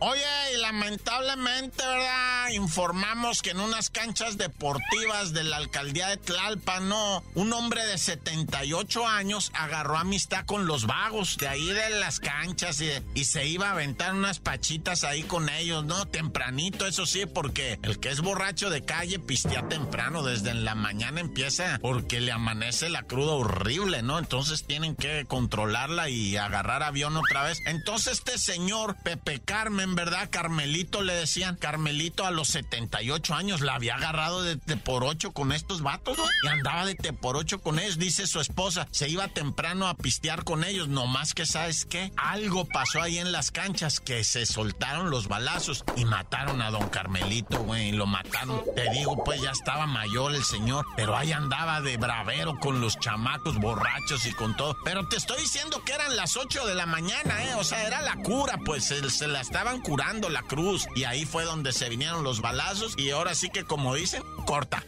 Oye, 0.01 0.23
y 0.55 0.61
lamentablemente, 0.61 1.87
¿verdad? 1.87 2.51
Informamos 2.51 3.41
que 3.41 3.51
en 3.51 3.61
unas 3.61 3.89
canchas 3.91 4.37
deportivas 4.37 5.33
de 5.33 5.45
la 5.45 5.57
alcaldía 5.57 6.09
de 6.09 6.17
Tlalpan, 6.19 6.89
no, 6.89 7.23
un 7.35 7.53
hombre 7.53 7.87
de 7.87 7.97
78 7.97 9.07
años 9.07 9.51
agarró 9.55 9.97
amistad 9.97 10.45
con 10.45 10.67
los 10.67 10.87
vagos 10.87 11.39
de 11.39 11.49
ahí 11.49 11.67
de 11.67 11.91
las 11.91 12.21
canchas 12.21 12.81
y, 12.81 12.91
y 13.15 13.25
se 13.25 13.47
iba 13.47 13.69
a 13.69 13.73
aventar 13.73 14.15
unas 14.15 14.41
pachitas 14.41 15.05
ahí 15.05 15.23
con 15.23 15.49
ellos, 15.49 15.85
¿no? 15.85 16.07
Tempranito, 16.07 16.87
eso 16.87 17.07
sí, 17.07 17.25
porque 17.25 17.79
el 17.83 17.99
que 17.99 18.11
es 18.11 18.21
borracho 18.21 18.69
de 18.69 18.85
calle 18.85 19.19
pistea 19.19 19.69
temprano, 19.69 20.23
desde 20.23 20.51
en 20.51 20.65
la 20.65 20.75
mañana 20.75 21.21
empieza 21.21 21.79
porque 21.81 22.21
le 22.21 22.33
amanece 22.33 22.89
la 22.91 23.05
cruda 23.05 23.33
horrible, 23.33 24.03
¿no? 24.03 24.19
Entonces 24.19 24.67
tienen 24.67 24.97
que 24.97 25.25
controlarla 25.27 26.11
y 26.11 26.37
agarrar 26.37 26.83
avión 26.83 27.17
otra 27.17 27.45
vez. 27.45 27.59
Entonces 27.67 28.15
este 28.19 28.39
señor, 28.39 28.97
Pepe 29.03 29.34
Carmen, 29.41 29.95
¿verdad? 29.95 30.29
Carmelito 30.31 31.03
le 31.03 31.15
decían. 31.15 31.57
Carmelito 31.57 32.27
a 32.27 32.31
los 32.31 32.49
78 32.49 33.35
años 33.35 33.61
la 33.61 33.75
había 33.75 33.97
agarrado 33.97 34.43
de, 34.43 34.57
te 34.57 34.77
por 34.77 35.05
ocho 35.05 35.33
con 35.33 35.53
estos 35.53 35.83
vatos, 35.83 36.19
¿no? 36.19 36.25
Y 36.45 36.49
andaba 36.49 36.87
de 36.87 36.95
te 36.95 37.13
por 37.13 37.37
ocho 37.37 37.61
con 37.61 37.79
ellos, 37.79 37.99
dice 37.99 38.27
su 38.27 38.41
esposa. 38.41 38.87
Se 38.91 39.09
iba 39.09 39.29
temprano 39.29 39.89
a 39.89 39.95
pistear 39.95 40.45
con 40.45 40.65
ellos, 40.65 40.89
no 40.89 41.07
más 41.07 41.35
que, 41.35 41.47
¿sabes 41.47 41.85
qué? 41.85 42.13
Algo 42.17 42.67
pasó 42.67 43.03
ahí 43.03 43.19
en 43.19 43.33
las 43.33 43.51
canchas 43.51 44.01
que 44.01 44.25
se 44.25 44.47
soltaron 44.47 45.11
los 45.11 45.29
balazos 45.29 45.85
y 45.97 46.05
mataron 46.05 46.63
a 46.63 46.71
don 46.71 46.89
Carmelito, 46.89 47.63
güey. 47.63 47.89
Y 47.89 47.93
lo 47.93 48.07
mataron. 48.07 48.63
Te 48.75 48.91
digo, 48.91 49.23
pues 49.25 49.41
ya 49.43 49.51
estaba 49.51 49.87
mayor 49.87 50.35
el 50.35 50.45
señor, 50.45 50.87
pero 50.97 51.17
ahí 51.17 51.33
andaba 51.33 51.81
de 51.81 51.97
bravero 51.97 52.59
con 52.61 52.81
los 52.81 52.99
chamacos 52.99 53.59
borrachos 53.59 54.27
y 54.27 54.33
con 54.33 54.57
todo. 54.57 54.77
Pero 54.85 55.07
te 55.09 55.17
estoy 55.17 55.41
diciendo 55.41 55.83
que 55.85 55.93
eran 55.93 56.17
las 56.17 56.37
8 56.37 56.67
de 56.67 56.75
la 56.75 56.87
mañana, 56.87 57.45
¿eh? 57.45 57.55
O 57.55 57.65
sea, 57.65 57.87
era 57.87 58.03
la 58.03 58.17
cura, 58.17 58.59
pues 58.65 58.85
se, 58.85 59.24
se 59.25 59.29
la 59.29 59.41
estaban 59.41 59.81
curando 59.81 60.29
la 60.29 60.43
cruz. 60.43 60.87
Y 60.95 61.05
ahí 61.05 61.25
fue 61.25 61.45
donde 61.45 61.73
se 61.73 61.89
vinieron 61.89 62.25
los 62.25 62.43
balazos. 62.43 62.95
Y 62.99 63.11
ahora 63.11 63.35
sí 63.35 63.49
que, 63.49 63.65
como 63.65 63.95
dicen, 63.95 64.23
corta. 64.47 64.85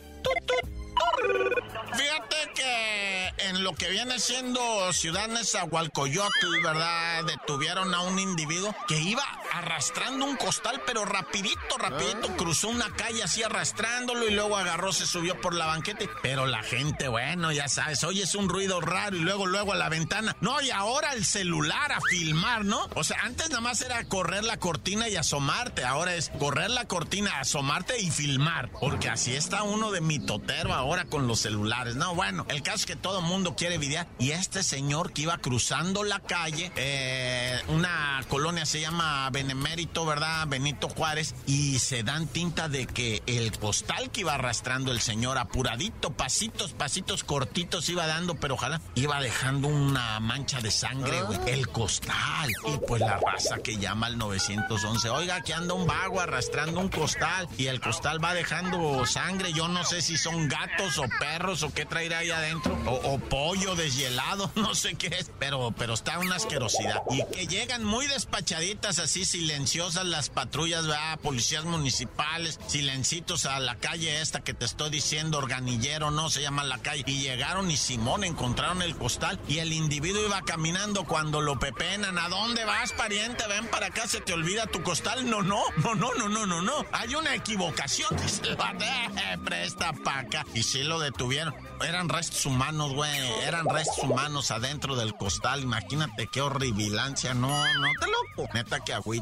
Fíjate 1.95 2.37
que 2.55 3.28
en 3.49 3.64
lo 3.64 3.75
que 3.75 3.88
viene 3.88 4.19
siendo 4.19 4.93
Ciudad 4.93 5.28
Nezahualcóyotl, 5.28 6.62
¿verdad? 6.62 7.25
Detuvieron 7.25 7.95
a 7.95 8.02
un 8.02 8.19
individuo 8.19 8.75
que 8.87 8.99
iba 8.99 9.25
arrastrando 9.59 10.25
un 10.25 10.37
costal, 10.37 10.83
pero 10.87 11.05
rapidito, 11.05 11.79
rapidito, 11.79 12.37
cruzó 12.37 12.69
una 12.69 12.91
calle 12.95 13.23
así 13.23 13.43
arrastrándolo 13.43 14.27
y 14.29 14.35
luego 14.35 14.57
agarró, 14.57 14.93
se 14.93 15.07
subió 15.07 15.41
por 15.41 15.55
la 15.55 15.67
banqueta. 15.67 16.05
Pero 16.23 16.47
la 16.47 16.63
gente, 16.63 17.09
bueno, 17.09 17.53
ya 17.53 17.69
sabes, 17.69 18.05
oye, 18.05 18.23
es 18.23 18.35
un 18.35 18.49
ruido 18.49 18.81
raro 18.81 19.17
y 19.17 19.21
luego, 19.21 19.47
luego 19.47 19.73
a 19.73 19.77
la 19.77 19.89
ventana. 19.89 20.37
No, 20.41 20.61
y 20.61 20.71
ahora 20.71 21.13
el 21.13 21.25
celular 21.25 21.93
a 21.93 22.01
filmar, 22.01 22.65
¿no? 22.65 22.89
O 22.95 23.05
sea, 23.05 23.19
antes 23.23 23.49
nada 23.51 23.61
más 23.61 23.81
era 23.81 24.05
correr 24.05 24.45
la 24.45 24.59
cortina 24.59 25.09
y 25.09 25.17
asomarte, 25.17 25.85
ahora 25.85 26.15
es 26.15 26.31
correr 26.39 26.71
la 26.71 26.87
cortina, 26.87 27.41
asomarte 27.41 28.01
y 28.01 28.11
filmar, 28.11 28.71
porque 28.81 29.09
así 29.09 29.35
está 29.35 29.63
uno 29.63 29.91
de 29.91 30.01
mitotero 30.01 30.75
ahora 30.75 31.05
con 31.05 31.27
los 31.27 31.41
celulares. 31.41 31.97
No, 31.97 32.15
bueno, 32.15 32.47
el 32.49 32.63
caso 32.63 32.77
es 32.77 32.87
que 32.87 32.97
todo 32.97 33.23
mundo 33.23 33.57
quiere 33.57 33.79
videar 33.79 34.07
y 34.19 34.31
este 34.31 34.63
señor 34.63 35.13
que 35.13 35.23
iba 35.23 35.39
cruzando 35.39 36.05
la 36.05 36.21
calle, 36.21 36.73
eh, 36.77 37.61
una 37.69 38.23
colonia 38.29 38.67
se 38.67 38.81
llama 38.81 39.29
Benemérito, 39.47 40.05
¿verdad? 40.05 40.49
Benito 40.49 40.88
Juárez, 40.88 41.37
y 41.47 41.79
se 41.79 42.03
dan 42.03 42.26
tinta 42.26 42.69
de 42.69 42.85
que 42.88 43.23
el 43.26 43.57
costal 43.57 44.11
que 44.11 44.23
iba 44.23 44.35
arrastrando 44.35 44.91
el 44.91 45.00
señor 45.00 45.38
apuradito, 45.38 46.11
pasitos, 46.11 46.73
pasitos 46.73 47.23
cortitos 47.23 47.88
iba 47.88 48.09
dando, 48.09 48.35
pero 48.35 48.55
ojalá 48.55 48.81
iba 48.97 49.21
dejando 49.21 49.69
una 49.69 50.19
mancha 50.19 50.61
de 50.61 50.73
sangre, 50.73 51.23
güey. 51.23 51.38
El 51.47 51.69
costal. 51.69 52.50
Y 52.67 52.76
pues 52.88 53.00
la 53.00 53.19
raza 53.19 53.59
que 53.59 53.76
llama 53.76 54.09
al 54.09 54.19
911, 54.19 55.11
oiga, 55.11 55.41
que 55.43 55.55
anda 55.55 55.75
un 55.75 55.87
vago 55.87 56.21
arrastrando 56.21 56.81
un 56.81 56.88
costal 56.88 57.49
y 57.57 57.67
el 57.67 57.81
costal 57.81 58.23
va 58.23 58.35
dejando 58.35 59.07
sangre. 59.07 59.53
Yo 59.53 59.69
no 59.69 59.85
sé 59.85 60.03
si 60.03 60.17
son 60.17 60.49
gatos 60.49 60.99
o 60.99 61.05
perros 61.21 61.62
o 61.62 61.73
qué 61.73 61.87
traerá 61.87 62.19
ahí 62.19 62.33
adentro, 62.33 62.76
o, 62.85 63.21
pollo 63.21 63.76
deshielado, 63.76 64.50
no 64.57 64.75
sé 64.75 64.97
qué 64.97 65.07
es, 65.07 65.31
pero, 65.38 65.73
pero 65.79 65.95
está 65.95 66.19
una 66.19 66.35
asquerosidad. 66.35 67.03
Y 67.11 67.25
que 67.33 67.47
llegan 67.47 67.85
muy 67.85 68.09
despachaditas, 68.09 68.99
así 68.99 69.25
silenciosas 69.37 70.07
las 70.07 70.31
patrullas, 70.31 70.87
¿verdad? 70.87 71.19
Policías 71.21 71.64
municipales, 71.64 72.59
silencitos 72.69 73.45
a 73.45 73.61
la 73.61 73.75
calle 73.75 74.23
esta 74.23 74.40
que 74.40 74.55
te 74.55 74.64
estoy 74.64 74.88
diciendo, 74.88 75.37
organillero, 75.37 76.11
no 76.11 76.31
se 76.31 76.40
llama 76.40 76.64
la 76.64 76.78
calle. 76.78 77.05
Y 77.07 77.21
llegaron 77.21 77.71
y 77.71 77.76
Simón 77.76 78.25
encontraron 78.25 78.81
el 78.81 78.97
costal 78.97 79.38
y 79.47 79.59
el 79.59 79.75
individuo 79.75 80.25
iba 80.25 80.40
caminando 80.40 81.05
cuando 81.05 81.43
lo 81.43 81.59
pepenan. 81.59 82.19
¿A 82.19 82.31
dónde 82.31 82.64
vas, 82.64 82.93
pariente? 82.93 83.47
Ven 83.47 83.66
para 83.66 83.88
acá, 83.88 84.09
se 84.09 84.23
te 84.23 84.33
olvida 84.33 84.66
tu 84.66 84.83
costal. 84.83 85.28
No, 85.28 85.43
no, 85.43 85.62
no, 85.85 85.95
no, 85.95 86.14
no, 86.14 86.28
no, 86.31 86.47
no, 86.47 86.62
no. 86.62 86.87
Hay 86.93 87.14
una 87.14 87.35
equivocación. 87.35 88.16
Presta 89.45 89.93
paca. 89.93 90.47
Y 90.55 90.62
sí 90.62 90.83
lo 90.83 90.99
detuvieron. 90.99 91.55
Eran 91.87 92.09
restos 92.09 92.47
humanos, 92.47 92.95
güey. 92.95 93.21
Eran 93.43 93.69
restos 93.69 93.99
humanos 94.02 94.50
adentro 94.50 94.97
del 94.97 95.14
costal. 95.14 95.61
Imagínate 95.61 96.26
qué 96.33 96.40
horribilancia. 96.40 97.35
No, 97.35 97.49
no, 97.49 97.88
te 98.00 98.07
loco. 98.07 98.50
Neta 98.55 98.81
que 98.81 98.95
agüita. 98.95 99.15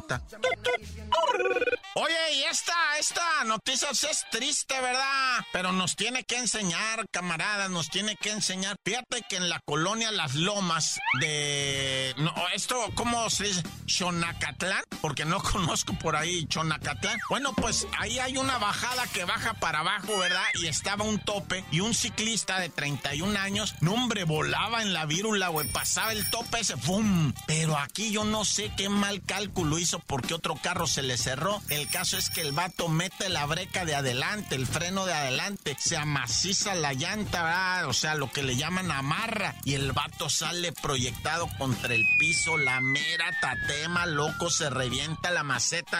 Oye, 1.97 2.33
y 2.33 2.43
esta, 2.43 2.73
esta 2.99 3.43
noticia 3.45 3.89
es 3.91 4.25
triste, 4.29 4.79
¿verdad? 4.81 5.45
Pero 5.53 5.71
nos 5.71 5.95
tiene 5.95 6.25
que 6.25 6.37
enseñar, 6.37 7.07
camaradas, 7.09 7.69
nos 7.69 7.89
tiene 7.89 8.17
que 8.17 8.31
enseñar. 8.31 8.75
Fíjate 8.83 9.23
que 9.29 9.37
en 9.37 9.47
la 9.47 9.61
colonia 9.61 10.11
Las 10.11 10.35
Lomas 10.35 10.99
de... 11.21 12.13
No, 12.17 12.33
esto, 12.53 12.91
¿cómo 12.95 13.29
se 13.29 13.45
dice? 13.45 13.63
Chonacatlán, 13.85 14.83
porque 15.01 15.23
no 15.23 15.41
conozco 15.43 15.93
por 15.93 16.17
ahí 16.17 16.45
Chonacatlán. 16.47 17.17
Bueno, 17.29 17.53
pues 17.53 17.87
ahí 17.97 18.19
hay 18.19 18.35
una 18.35 18.57
bajada 18.57 19.07
que 19.07 19.23
baja 19.23 19.53
para 19.53 19.79
abajo, 19.79 20.17
¿verdad? 20.17 20.43
Y 20.55 20.67
estaba 20.67 21.05
un 21.05 21.19
tope 21.19 21.63
y 21.71 21.79
un 21.79 21.93
ciclista 21.93 22.59
de 22.59 22.67
31 22.67 23.39
años, 23.39 23.75
no 23.79 23.93
hombre, 23.93 24.25
volaba 24.25 24.81
en 24.81 24.91
la 24.91 25.05
vírula, 25.05 25.47
güey, 25.47 25.69
pasaba 25.69 26.11
el 26.11 26.29
tope 26.29 26.59
ese, 26.59 26.75
¡pum! 26.75 27.33
Pero 27.47 27.77
aquí 27.77 28.11
yo 28.11 28.25
no 28.25 28.43
sé 28.43 28.71
qué 28.75 28.89
mal 28.89 29.21
cálculo 29.23 29.77
hizo 29.85 29.99
porque 29.99 30.33
otro 30.33 30.55
carro 30.55 30.87
se 30.87 31.03
le 31.03 31.15
cerró. 31.15 31.61
El 31.69 31.87
caso 31.89 32.17
es 32.17 32.31
que 32.31 32.41
el 32.41 32.53
vato 32.53 32.89
mete 32.89 33.29
la 33.29 33.45
breca 33.45 33.85
de 33.85 33.93
adelante, 33.93 34.55
el 34.55 34.65
freno 34.65 35.05
de 35.05 35.13
adelante, 35.13 35.77
se 35.79 35.95
amaciza 35.95 36.73
la 36.73 36.93
llanta, 36.93 37.83
o 37.87 37.93
sea, 37.93 38.15
lo 38.15 38.31
que 38.31 38.41
le 38.41 38.55
llaman 38.55 38.91
amarra, 38.91 39.55
y 39.63 39.75
el 39.75 39.91
vato 39.91 40.29
sale 40.29 40.71
proyectado 40.71 41.47
contra 41.59 41.93
el 41.93 42.03
piso, 42.17 42.57
la 42.57 42.81
mera 42.81 43.25
tatema, 43.39 44.07
loco, 44.07 44.49
se 44.49 44.71
revienta 44.71 45.29
la 45.29 45.43
maceta, 45.43 45.99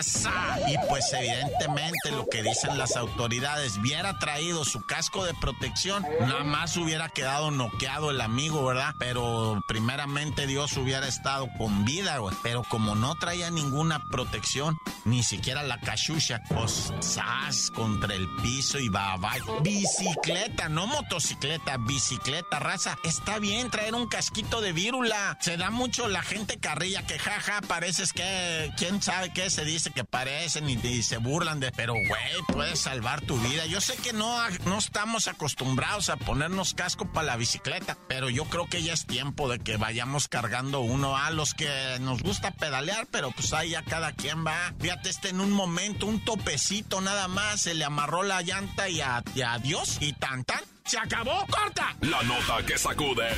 y 0.67 0.77
pues 0.89 1.13
evidentemente 1.13 2.11
lo 2.11 2.27
que 2.27 2.41
dicen 2.41 2.77
las 2.77 2.95
autoridades, 2.95 3.77
hubiera 3.77 4.17
traído 4.17 4.65
su 4.65 4.83
casco 4.85 5.23
de 5.25 5.35
protección, 5.35 6.03
nada 6.21 6.43
más 6.43 6.75
hubiera 6.77 7.09
quedado 7.09 7.51
noqueado 7.51 8.09
el 8.09 8.21
amigo, 8.21 8.65
¿verdad? 8.65 8.95
Pero 8.97 9.61
primeramente 9.67 10.47
Dios 10.47 10.75
hubiera 10.77 11.07
estado 11.07 11.47
con 11.57 11.85
vida, 11.85 12.17
pero 12.41 12.63
como 12.63 12.95
no 12.95 13.13
traía 13.15 13.51
ninguna 13.75 13.99
protección, 13.99 14.77
ni 15.03 15.21
siquiera 15.21 15.61
la 15.61 15.77
cachucha, 15.81 16.41
pues 16.47 16.93
sas 17.01 17.71
contra 17.71 18.15
el 18.15 18.25
piso 18.41 18.79
y 18.79 18.87
va, 18.87 19.17
va. 19.17 19.33
Bicicleta, 19.63 20.69
no 20.69 20.87
motocicleta, 20.87 21.75
bicicleta, 21.75 22.59
raza. 22.59 22.97
Está 23.03 23.37
bien 23.39 23.69
traer 23.69 23.93
un 23.93 24.07
casquito 24.07 24.61
de 24.61 24.71
vírula. 24.71 25.37
Se 25.41 25.57
da 25.57 25.71
mucho 25.71 26.07
la 26.07 26.21
gente 26.21 26.57
carrilla 26.57 27.05
que 27.05 27.19
jaja, 27.19 27.59
pareces 27.67 28.13
que 28.13 28.71
quién 28.77 29.01
sabe 29.01 29.33
qué 29.33 29.49
se 29.49 29.65
dice 29.65 29.91
que 29.91 30.05
parecen 30.05 30.69
y, 30.69 31.03
se 31.03 31.17
burlan 31.17 31.59
de. 31.59 31.73
Pero 31.73 31.95
güey, 31.95 32.33
puedes 32.47 32.79
salvar 32.79 33.19
tu 33.19 33.37
vida. 33.39 33.65
Yo 33.65 33.81
sé 33.81 33.97
que 33.97 34.13
no, 34.13 34.37
no 34.65 34.77
estamos 34.77 35.27
acostumbrados 35.27 36.07
a 36.07 36.15
ponernos 36.15 36.73
casco 36.73 37.11
para 37.11 37.27
la 37.27 37.35
bicicleta, 37.35 37.97
pero 38.07 38.29
yo 38.29 38.45
creo 38.45 38.67
que 38.67 38.83
ya 38.83 38.93
es 38.93 39.05
tiempo 39.05 39.49
de 39.49 39.59
que 39.59 39.75
vayamos 39.75 40.29
cargando 40.29 40.79
uno 40.79 41.17
a 41.17 41.29
los 41.31 41.53
que 41.53 41.97
nos 41.99 42.23
gusta 42.23 42.51
pedalear, 42.51 43.07
pero 43.11 43.31
pues 43.31 43.51
ahí 43.65 43.71
ya 43.71 43.83
cada 43.83 44.11
quien 44.13 44.45
va. 44.45 44.73
Fíjate, 44.79 45.09
este 45.09 45.29
en 45.29 45.39
un 45.39 45.51
momento, 45.51 46.05
un 46.05 46.23
topecito 46.23 47.01
nada 47.01 47.27
más, 47.27 47.61
se 47.61 47.73
le 47.73 47.83
amarró 47.83 48.23
la 48.23 48.41
llanta 48.41 48.87
y, 48.89 49.01
a, 49.01 49.23
adiós. 49.47 49.97
Y 49.99 50.13
tan 50.13 50.43
tan, 50.43 50.61
se 50.85 50.97
acabó, 50.97 51.45
corta. 51.47 51.95
La 52.01 52.21
nota 52.23 52.65
que 52.65 52.77
sacude. 52.77 53.29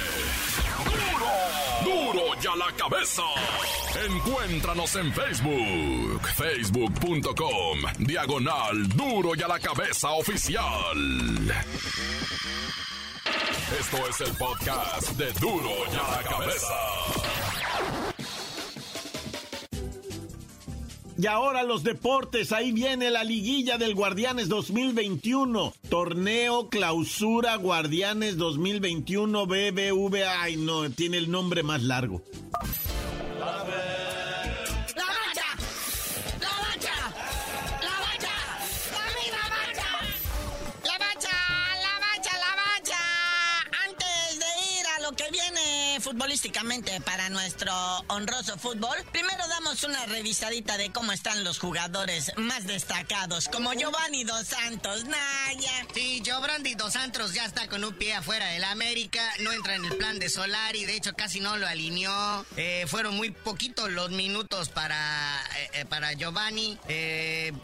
¡Duro! 0.86 2.14
¡Duro 2.14 2.42
ya 2.42 2.56
la 2.56 2.72
cabeza! 2.74 3.24
Encuéntranos 4.06 4.96
en 4.96 5.14
Facebook, 5.14 6.22
facebook.com, 6.36 7.80
diagonal 8.00 8.88
Duro 8.90 9.36
y 9.36 9.42
a 9.42 9.48
la 9.48 9.60
cabeza 9.60 10.12
oficial. 10.12 11.56
Esto 13.80 14.08
es 14.08 14.22
el 14.22 14.38
podcast 14.38 15.10
de 15.12 15.32
Duro 15.34 15.72
y 15.92 15.96
a 15.96 16.18
la 16.18 16.24
cabeza. 16.24 17.67
Y 21.20 21.26
ahora 21.26 21.64
los 21.64 21.84
deportes, 21.84 22.52
ahí 22.52 22.72
viene 22.72 23.10
la 23.10 23.24
liguilla 23.24 23.80
del 23.80 23.96
Guardianes 23.96 24.50
2021. 24.50 25.74
Torneo 25.90 26.70
Clausura 26.70 27.56
Guardianes 27.56 28.38
2021 28.38 29.48
BBVA. 29.48 30.44
Ay, 30.44 30.58
no, 30.58 30.88
tiene 30.92 31.18
el 31.18 31.32
nombre 31.32 31.64
más 31.64 31.82
largo. 31.82 32.22
Para 47.06 47.30
nuestro 47.30 47.74
honroso 48.08 48.56
fútbol, 48.58 48.96
primero 49.12 49.48
damos 49.48 49.84
una 49.84 50.06
revisadita 50.06 50.78
de 50.78 50.92
cómo 50.92 51.12
están 51.12 51.44
los 51.44 51.58
jugadores 51.58 52.32
más 52.38 52.68
destacados, 52.68 53.48
como 53.48 53.74
Giovanni 53.74 54.24
Dos 54.24 54.48
Santos, 54.48 55.06
Naya. 55.06 55.88
Sí, 55.96 56.22
Giovanni 56.24 56.76
Dos 56.76 56.94
Santos 56.94 57.34
ya 57.34 57.46
está 57.46 57.68
con 57.68 57.84
un 57.84 57.96
pie 57.96 58.14
afuera 58.14 58.46
del 58.48 58.64
América, 58.64 59.22
no 59.40 59.52
entra 59.52 59.76
en 59.76 59.86
el 59.86 59.98
plan 59.98 60.20
de 60.20 60.30
Solari, 60.30 60.86
de 60.86 60.96
hecho 60.96 61.14
casi 61.14 61.40
no 61.40 61.58
lo 61.58 61.66
alineó. 61.66 62.46
Eh, 62.58 62.86
fueron 62.88 63.16
muy 63.16 63.32
poquitos 63.32 63.90
los 63.90 64.12
minutos 64.12 64.70
para, 64.70 65.42
eh, 65.58 65.70
eh, 65.74 65.86
para 65.86 66.14
Giovanni, 66.14 66.78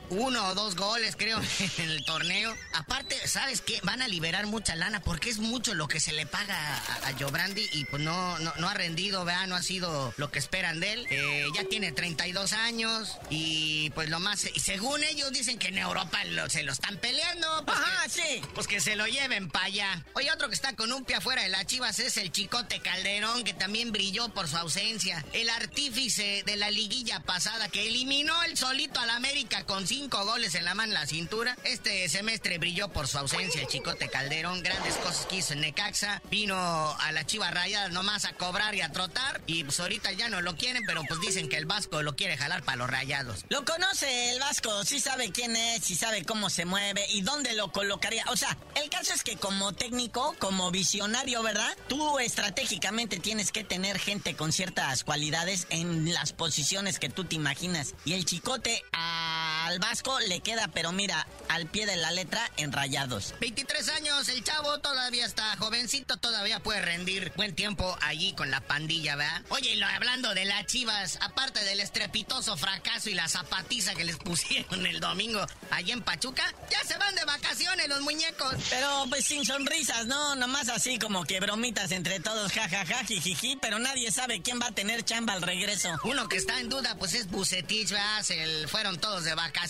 uno 0.10 0.48
o 0.48 0.56
dos 0.56 0.76
goles 0.76 1.16
creo 1.16 1.40
en 1.78 1.90
el 1.90 2.04
torneo. 2.04 2.56
Aparte, 2.74 3.16
¿sabes 3.28 3.62
qué? 3.62 3.80
Van 3.84 4.02
a 4.02 4.08
liberar 4.08 4.48
mucha 4.48 4.76
lana 4.76 5.02
porque 5.02 5.30
es 5.30 5.38
mucho 5.38 5.76
lo 5.76 5.88
que 5.88 6.00
se 6.00 6.14
le 6.14 6.26
paga 6.26 6.58
a, 6.78 7.08
a 7.10 7.12
Giovanni 7.12 7.68
y 7.74 7.86
pues 7.86 8.02
no, 8.02 8.40
no, 8.40 8.70
ha 8.70 8.74
rendido, 8.74 9.03
¿verdad? 9.12 9.48
No 9.48 9.56
ha 9.56 9.64
sido 9.64 10.14
lo 10.18 10.32
que 10.32 10.40
esperan 10.40 10.80
de 10.80 10.94
él. 10.94 11.08
Eh, 11.10 11.48
ya 11.56 11.64
tiene 11.66 11.92
32 11.92 12.54
años 12.54 13.18
y 13.30 13.90
pues 13.92 14.10
lo 14.10 14.20
más... 14.20 14.46
Y 14.54 14.60
según 14.60 15.04
ellos 15.04 15.32
dicen 15.32 15.58
que 15.60 15.68
en 15.68 15.78
Europa 15.78 16.20
se 16.50 16.64
lo 16.64 16.72
están 16.72 16.98
peleando. 16.98 17.48
Pues 17.66 17.78
Ajá, 17.78 18.10
sí. 18.10 18.42
Pues 18.54 18.68
que 18.68 18.80
se 18.80 18.96
lo 18.96 19.06
lleven 19.08 19.50
para 19.50 19.66
allá. 19.66 20.06
Oye, 20.14 20.32
otro 20.32 20.50
que 20.50 20.56
está 20.56 20.76
con 20.76 20.92
un 20.92 21.04
pie 21.06 21.18
afuera 21.18 21.44
de 21.44 21.50
las 21.50 21.66
chivas 21.66 22.00
es 22.00 22.18
el 22.18 22.32
Chicote 22.32 22.80
Calderón, 22.80 23.44
que 23.44 23.54
también 23.54 23.92
brilló 23.92 24.30
por 24.30 24.48
su 24.48 24.58
ausencia. 24.58 25.24
El 25.34 25.50
artífice 25.50 26.44
de 26.46 26.56
la 26.56 26.72
liguilla 26.72 27.20
pasada 27.22 27.70
que 27.70 27.88
eliminó 27.88 28.44
el 28.44 28.58
solito 28.58 29.00
al 29.00 29.10
América 29.10 29.66
con 29.66 29.88
cinco 29.88 30.26
goles 30.26 30.56
en 30.56 30.66
la 30.66 30.74
mano 30.76 30.84
en 30.84 30.94
la 30.94 31.08
cintura. 31.08 31.58
Este 31.64 32.10
semestre 32.10 32.58
brilló 32.58 32.90
por 32.90 33.08
su 33.08 33.18
ausencia 33.18 33.62
el 33.62 33.68
Chicote 33.68 34.10
Calderón. 34.10 34.64
Grandes 34.64 34.96
cosas 34.96 35.26
que 35.26 35.38
hizo 35.38 35.54
en 35.54 35.62
Necaxa. 35.62 36.22
Vino 36.30 36.56
a 37.00 37.12
la 37.12 37.26
chiva 37.26 37.52
rayada 37.52 37.90
nomás 37.90 38.26
a 38.26 38.34
cobrar 38.34 38.76
y 38.76 38.82
a 38.82 38.92
trotar. 38.94 39.42
Y 39.48 39.64
pues 39.64 39.80
ahorita 39.80 40.12
ya 40.14 40.30
no 40.30 40.42
lo 40.42 40.56
quieren, 40.56 40.84
pero 40.86 41.02
pues 41.08 41.20
dicen 41.20 41.50
que 41.50 41.58
el 41.58 41.66
Vasco 41.66 42.02
lo 42.02 42.16
quiere 42.16 42.38
jalar 42.38 42.64
para 42.64 42.78
los 42.78 42.90
rayados. 42.90 43.46
Lo 43.50 43.66
conoce 43.66 44.32
el 44.32 44.40
Vasco, 44.40 44.86
sí 44.86 45.00
sabe 45.00 45.32
quién 45.32 45.56
es, 45.56 45.84
sí 45.84 45.96
sabe 45.96 46.24
cómo 46.24 46.50
se 46.50 46.66
mueve 46.66 47.06
y 47.10 47.22
dónde 47.22 47.54
lo 47.54 47.72
colocaría. 47.72 48.24
O 48.30 48.38
sea, 48.38 48.58
el 48.82 48.90
caso 48.90 49.14
es 49.14 49.24
que 49.24 49.36
como 49.36 49.74
técnico, 49.74 50.36
como 50.40 50.72
visionario, 50.72 51.44
¿verdad? 51.44 51.76
Tú 51.88 52.20
estratégicamente 52.20 53.20
tienes 53.20 53.52
que 53.52 53.64
tener 53.64 54.00
gente 54.00 54.36
con 54.36 54.54
ciertas 54.54 55.04
cualidades 55.04 55.68
en 55.70 56.14
las 56.14 56.34
posiciones 56.34 57.00
que 57.00 57.10
tú 57.10 57.26
te 57.26 57.36
imaginas. 57.36 57.96
Y 58.06 58.14
el 58.14 58.26
chicote 58.26 58.84
al 59.74 59.80
Vasco 59.80 60.20
le 60.20 60.40
queda, 60.42 60.68
pero 60.68 60.92
mira, 60.92 61.26
al 61.50 61.66
pie 61.66 61.88
de 61.88 61.96
la 61.96 62.12
letra, 62.12 62.48
en 62.58 62.72
rayados. 62.72 63.34
23 63.40 63.90
años, 63.90 64.30
el 64.30 64.44
chavo 64.44 64.78
todavía 64.82 65.26
está 65.26 65.58
jovencito, 65.58 66.18
todavía 66.18 66.60
puede 66.60 66.80
rendir 66.82 67.34
buen 67.36 67.56
tiempo 67.56 67.98
allí 68.02 68.34
con 68.34 68.52
la 68.52 68.62
pandilla, 68.62 69.16
¿verdad? 69.16 69.42
Oye, 69.50 69.76
lo, 69.78 69.88
hablando 69.88 70.36
de 70.36 70.46
las 70.46 70.68
chivas, 70.68 71.18
aparte 71.22 71.64
del 71.64 71.80
estrepitoso 71.80 72.56
fracaso 72.56 73.10
y 73.10 73.16
la 73.16 73.28
zapatiza 73.28 73.96
que 73.96 74.04
les 74.04 74.18
pusieron 74.24 74.86
el 74.86 75.00
domingo 75.00 75.44
allí 75.72 75.92
en 75.92 76.04
Pachuca, 76.04 76.44
ya 76.70 76.88
se 76.88 76.96
van 77.00 77.16
de 77.16 77.26
vacaciones 77.26 77.88
los 77.88 78.02
muñecos. 78.02 78.54
Pero 78.70 79.06
pues 79.10 79.26
sin 79.26 79.44
sonrisas, 79.44 80.06
¿no? 80.06 80.36
Nomás 80.36 80.70
así 80.70 81.00
como 81.00 81.24
que 81.24 81.40
bromitas 81.40 81.92
entre 81.92 82.20
todos, 82.20 82.52
jajaja, 82.52 83.06
jijiji, 83.06 83.56
pero 83.56 83.80
nadie 83.80 84.12
sabe 84.12 84.44
quién 84.44 84.60
va 84.62 84.68
a 84.68 84.72
tener 84.72 85.04
chamba 85.04 85.34
al 85.34 85.42
regreso. 85.42 85.90
Uno 86.04 86.30
que 86.30 86.38
está 86.38 86.60
en 86.60 86.70
duda, 86.70 86.96
pues 87.00 87.16
es 87.16 87.28
Bucetich, 87.32 87.90
¿verdad? 87.90 88.22
Se 88.22 88.68
fueron 88.68 89.00
todos 89.00 89.24
de 89.24 89.34
vacaciones, 89.34 89.63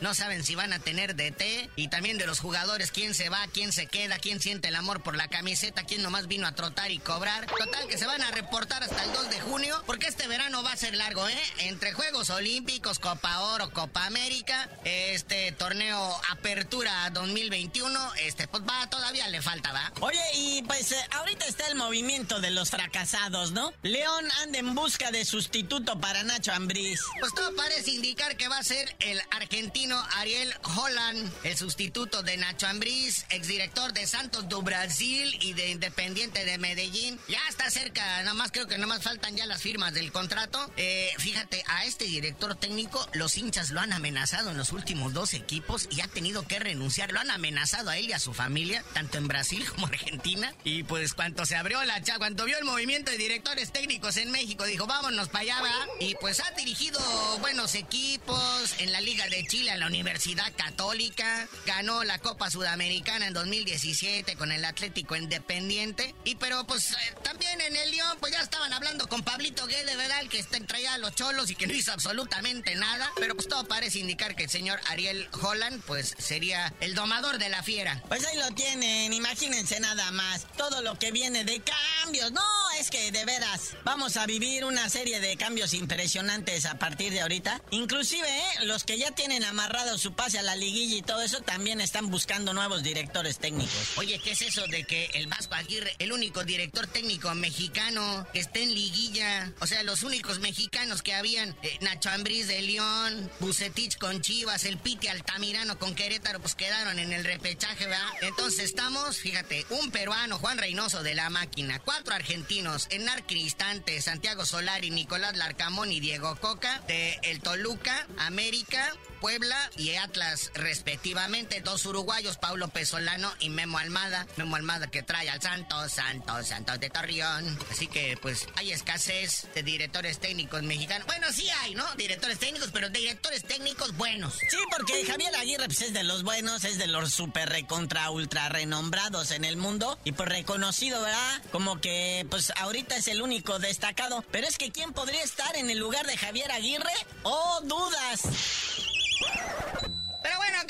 no 0.00 0.14
saben 0.14 0.44
si 0.44 0.54
van 0.54 0.72
a 0.72 0.80
tener 0.80 1.14
DT, 1.14 1.70
y 1.76 1.88
también 1.88 2.18
de 2.18 2.26
los 2.26 2.40
jugadores, 2.40 2.90
quién 2.90 3.14
se 3.14 3.28
va, 3.28 3.46
quién 3.52 3.72
se 3.72 3.86
queda, 3.86 4.18
quién 4.18 4.40
siente 4.40 4.68
el 4.68 4.74
amor 4.74 5.02
por 5.02 5.16
la 5.16 5.28
camiseta, 5.28 5.84
quién 5.84 6.02
nomás 6.02 6.26
vino 6.26 6.46
a 6.46 6.54
trotar 6.54 6.90
y 6.90 6.98
cobrar. 6.98 7.46
Total 7.46 7.86
que 7.86 7.96
se 7.96 8.06
van 8.06 8.22
a 8.22 8.30
reportar 8.32 8.82
hasta 8.82 9.02
el 9.04 9.12
2 9.12 9.30
de 9.30 9.40
junio, 9.40 9.82
porque 9.86 10.08
este 10.08 10.26
verano 10.26 10.62
va 10.62 10.72
a 10.72 10.76
ser 10.76 10.94
largo, 10.94 11.28
¿eh? 11.28 11.42
Entre 11.58 11.92
Juegos 11.92 12.30
Olímpicos, 12.30 12.98
Copa 12.98 13.40
Oro, 13.40 13.70
Copa 13.70 14.06
América, 14.06 14.68
este 14.84 15.52
torneo 15.52 16.20
Apertura 16.30 17.08
2021, 17.10 18.14
este, 18.16 18.48
pues 18.48 18.62
va, 18.64 18.88
todavía 18.90 19.28
le 19.28 19.40
falta, 19.40 19.72
¿va? 19.72 19.92
Oye, 20.00 20.22
y 20.34 20.62
pues 20.64 20.92
eh, 20.92 20.96
ahorita 21.12 21.46
está 21.46 21.66
el 21.68 21.76
movimiento 21.76 22.40
de 22.40 22.50
los 22.50 22.70
fracasados, 22.70 23.52
¿no? 23.52 23.72
León 23.82 24.28
anda 24.42 24.58
en 24.58 24.74
busca 24.74 25.10
de 25.10 25.24
sustituto 25.24 26.00
para 26.00 26.24
Nacho 26.24 26.52
Ambriz. 26.52 27.00
Pues 27.20 27.34
todo 27.34 27.54
parece 27.54 27.92
indicar 27.92 28.36
que 28.36 28.48
va 28.48 28.58
a 28.58 28.64
ser 28.64 28.94
el 29.00 29.09
argentino 29.30 30.00
Ariel 30.16 30.52
Holland, 30.62 31.32
el 31.44 31.56
sustituto 31.56 32.22
de 32.22 32.36
Nacho 32.36 32.66
Ambriz, 32.66 33.24
exdirector 33.30 33.92
de 33.92 34.06
Santos 34.06 34.48
do 34.48 34.62
Brasil 34.62 35.36
y 35.40 35.54
de 35.54 35.70
Independiente 35.70 36.44
de 36.44 36.58
Medellín. 36.58 37.18
Ya 37.28 37.40
está 37.48 37.70
cerca, 37.70 38.02
nada 38.22 38.34
más 38.34 38.52
creo 38.52 38.66
que 38.66 38.76
nada 38.76 38.86
más 38.86 39.02
faltan 39.02 39.36
ya 39.36 39.46
las 39.46 39.62
firmas 39.62 39.94
del 39.94 40.12
contrato. 40.12 40.70
Eh, 40.76 41.12
fíjate, 41.18 41.64
a 41.66 41.84
este 41.84 42.04
director 42.04 42.54
técnico 42.54 43.08
los 43.12 43.36
hinchas 43.36 43.70
lo 43.70 43.80
han 43.80 43.92
amenazado 43.92 44.50
en 44.50 44.56
los 44.56 44.72
últimos 44.72 45.12
dos 45.12 45.34
equipos 45.34 45.88
y 45.90 46.00
ha 46.00 46.08
tenido 46.08 46.46
que 46.46 46.58
renunciar. 46.58 47.12
Lo 47.12 47.20
han 47.20 47.30
amenazado 47.30 47.90
a 47.90 47.98
él 47.98 48.10
y 48.10 48.12
a 48.12 48.18
su 48.18 48.34
familia, 48.34 48.84
tanto 48.92 49.18
en 49.18 49.28
Brasil 49.28 49.64
como 49.70 49.86
Argentina. 49.86 50.54
Y 50.64 50.82
pues 50.84 51.14
cuando 51.14 51.46
se 51.46 51.56
abrió 51.56 51.82
la 51.84 52.02
cha, 52.02 52.18
cuando 52.18 52.44
vio 52.44 52.58
el 52.58 52.64
movimiento 52.64 53.10
de 53.10 53.18
directores 53.18 53.72
técnicos 53.72 54.16
en 54.16 54.30
México, 54.30 54.64
dijo, 54.64 54.86
vámonos 54.86 55.28
para 55.28 55.42
allá, 55.42 55.62
¿va? 55.62 55.86
Y 55.98 56.14
pues 56.16 56.40
ha 56.40 56.50
dirigido 56.52 57.00
buenos 57.40 57.74
equipos 57.74 58.74
en 58.78 58.92
la 58.92 58.99
Liga 59.00 59.28
de 59.28 59.44
Chile, 59.46 59.72
en 59.72 59.80
la 59.80 59.86
Universidad 59.86 60.52
Católica. 60.56 61.48
Ganó 61.66 62.04
la 62.04 62.18
Copa 62.18 62.50
Sudamericana 62.50 63.26
en 63.26 63.32
2017 63.32 64.36
con 64.36 64.52
el 64.52 64.64
Atlético 64.64 65.16
Independiente. 65.16 66.14
Y 66.24 66.36
pero 66.36 66.64
pues 66.64 66.92
eh, 66.92 66.96
también 67.22 67.60
en 67.60 67.76
el 67.76 67.90
León, 67.90 68.18
pues 68.20 68.32
ya 68.32 68.40
estaban 68.40 68.72
hablando 68.72 69.08
con 69.08 69.22
Pablito 69.22 69.66
Guede, 69.66 69.96
¿verdad? 69.96 70.20
El 70.20 70.28
que 70.28 70.38
está 70.38 70.60
traía 70.66 70.94
a 70.94 70.98
los 70.98 71.14
cholos 71.14 71.50
y 71.50 71.54
que 71.54 71.66
no 71.66 71.74
hizo 71.74 71.92
absolutamente 71.92 72.74
nada. 72.74 73.10
Pero 73.16 73.34
pues 73.34 73.48
todo 73.48 73.64
parece 73.64 73.98
indicar 73.98 74.36
que 74.36 74.44
el 74.44 74.50
señor 74.50 74.80
Ariel 74.88 75.28
Holland, 75.40 75.82
pues 75.86 76.14
sería 76.18 76.72
el 76.80 76.94
domador 76.94 77.38
de 77.38 77.48
la 77.48 77.62
fiera. 77.62 78.02
Pues 78.08 78.24
ahí 78.26 78.36
lo 78.36 78.50
tienen, 78.52 79.12
imagínense 79.12 79.80
nada 79.80 80.10
más. 80.10 80.46
Todo 80.56 80.82
lo 80.82 80.98
que 80.98 81.12
viene 81.12 81.44
de 81.44 81.62
cambios. 81.62 82.32
No, 82.32 82.70
es 82.78 82.90
que 82.90 83.10
de 83.10 83.24
veras, 83.24 83.76
vamos 83.84 84.16
a 84.16 84.26
vivir 84.26 84.64
una 84.64 84.88
serie 84.88 85.20
de 85.20 85.36
cambios 85.36 85.74
impresionantes 85.74 86.66
a 86.66 86.78
partir 86.78 87.12
de 87.12 87.20
ahorita. 87.20 87.60
Inclusive, 87.70 88.28
¿eh? 88.28 88.64
los 88.64 88.84
que 88.90 88.98
ya 88.98 89.12
tienen 89.12 89.44
amarrado 89.44 89.96
su 89.98 90.14
pase 90.14 90.40
a 90.40 90.42
la 90.42 90.56
liguilla 90.56 90.96
y 90.96 91.02
todo 91.02 91.22
eso, 91.22 91.40
también 91.42 91.80
están 91.80 92.10
buscando 92.10 92.52
nuevos 92.52 92.82
directores 92.82 93.38
técnicos. 93.38 93.96
Oye, 93.98 94.18
¿qué 94.18 94.32
es 94.32 94.42
eso 94.42 94.66
de 94.66 94.82
que 94.82 95.04
el 95.14 95.28
Vasco 95.28 95.54
Aguirre, 95.54 95.94
el 96.00 96.10
único 96.10 96.42
director 96.42 96.88
técnico 96.88 97.32
mexicano 97.36 98.26
que 98.32 98.40
esté 98.40 98.64
en 98.64 98.74
liguilla? 98.74 99.52
O 99.60 99.68
sea, 99.68 99.84
los 99.84 100.02
únicos 100.02 100.40
mexicanos 100.40 101.02
que 101.02 101.14
habían, 101.14 101.50
eh, 101.62 101.78
Nacho 101.82 102.10
Ambriz 102.10 102.48
de 102.48 102.62
León, 102.62 103.30
Bucetich 103.38 103.96
con 103.96 104.22
Chivas, 104.22 104.64
el 104.64 104.76
Piti 104.76 105.06
Altamirano 105.06 105.78
con 105.78 105.94
Querétaro, 105.94 106.40
pues 106.40 106.56
quedaron 106.56 106.98
en 106.98 107.12
el 107.12 107.22
repechaje, 107.22 107.86
¿verdad? 107.86 108.08
Entonces 108.22 108.64
estamos, 108.64 109.18
fíjate, 109.18 109.66
un 109.70 109.92
peruano, 109.92 110.40
Juan 110.40 110.58
Reynoso 110.58 111.04
de 111.04 111.14
la 111.14 111.30
máquina, 111.30 111.78
cuatro 111.78 112.12
argentinos, 112.12 112.88
Enar 112.90 113.24
Cristante, 113.24 114.02
Santiago 114.02 114.44
Solari, 114.44 114.90
Nicolás 114.90 115.36
Larcamón 115.36 115.92
y 115.92 116.00
Diego 116.00 116.34
Coca, 116.40 116.82
de 116.88 117.20
el 117.22 117.40
Toluca, 117.40 118.08
América, 118.18 118.79
Yeah. 118.80 119.09
Puebla 119.20 119.70
y 119.76 119.94
Atlas 119.96 120.50
respectivamente, 120.54 121.60
dos 121.60 121.84
uruguayos, 121.86 122.38
Paulo 122.38 122.68
Pesolano 122.68 123.32
y 123.40 123.50
Memo 123.50 123.78
Almada. 123.78 124.26
Memo 124.36 124.56
Almada 124.56 124.90
que 124.90 125.02
trae 125.02 125.28
al 125.28 125.40
Santos, 125.40 125.92
Santos, 125.92 126.48
Santos 126.48 126.80
de 126.80 126.90
Torreón. 126.90 127.58
Así 127.70 127.86
que 127.86 128.18
pues 128.20 128.46
hay 128.56 128.72
escasez 128.72 129.48
de 129.54 129.62
directores 129.62 130.18
técnicos 130.18 130.62
mexicanos. 130.62 131.06
Bueno, 131.06 131.26
sí 131.32 131.48
hay, 131.62 131.74
¿no? 131.74 131.84
Directores 131.96 132.38
técnicos, 132.38 132.70
pero 132.72 132.88
directores 132.88 133.44
técnicos 133.44 133.96
buenos. 133.96 134.34
Sí, 134.34 134.56
porque 134.76 135.04
Javier 135.04 135.34
Aguirre 135.36 135.66
pues, 135.66 135.82
es 135.82 135.92
de 135.92 136.04
los 136.04 136.22
buenos, 136.22 136.64
es 136.64 136.78
de 136.78 136.86
los 136.86 137.12
super 137.12 137.48
recontra 137.48 138.10
ultra 138.10 138.48
renombrados 138.48 139.30
en 139.30 139.44
el 139.44 139.56
mundo 139.56 139.98
y 140.04 140.12
pues 140.12 140.28
reconocido, 140.28 141.02
¿verdad? 141.02 141.42
Como 141.52 141.80
que 141.80 142.26
pues 142.30 142.52
ahorita 142.56 142.96
es 142.96 143.08
el 143.08 143.22
único 143.22 143.58
destacado. 143.58 144.24
Pero 144.30 144.46
es 144.46 144.58
que 144.58 144.70
¿quién 144.70 144.92
podría 144.92 145.22
estar 145.22 145.56
en 145.56 145.70
el 145.70 145.78
lugar 145.78 146.06
de 146.06 146.16
Javier 146.16 146.50
Aguirre? 146.52 146.92
¡Oh, 147.22 147.60
dudas! 147.64 148.22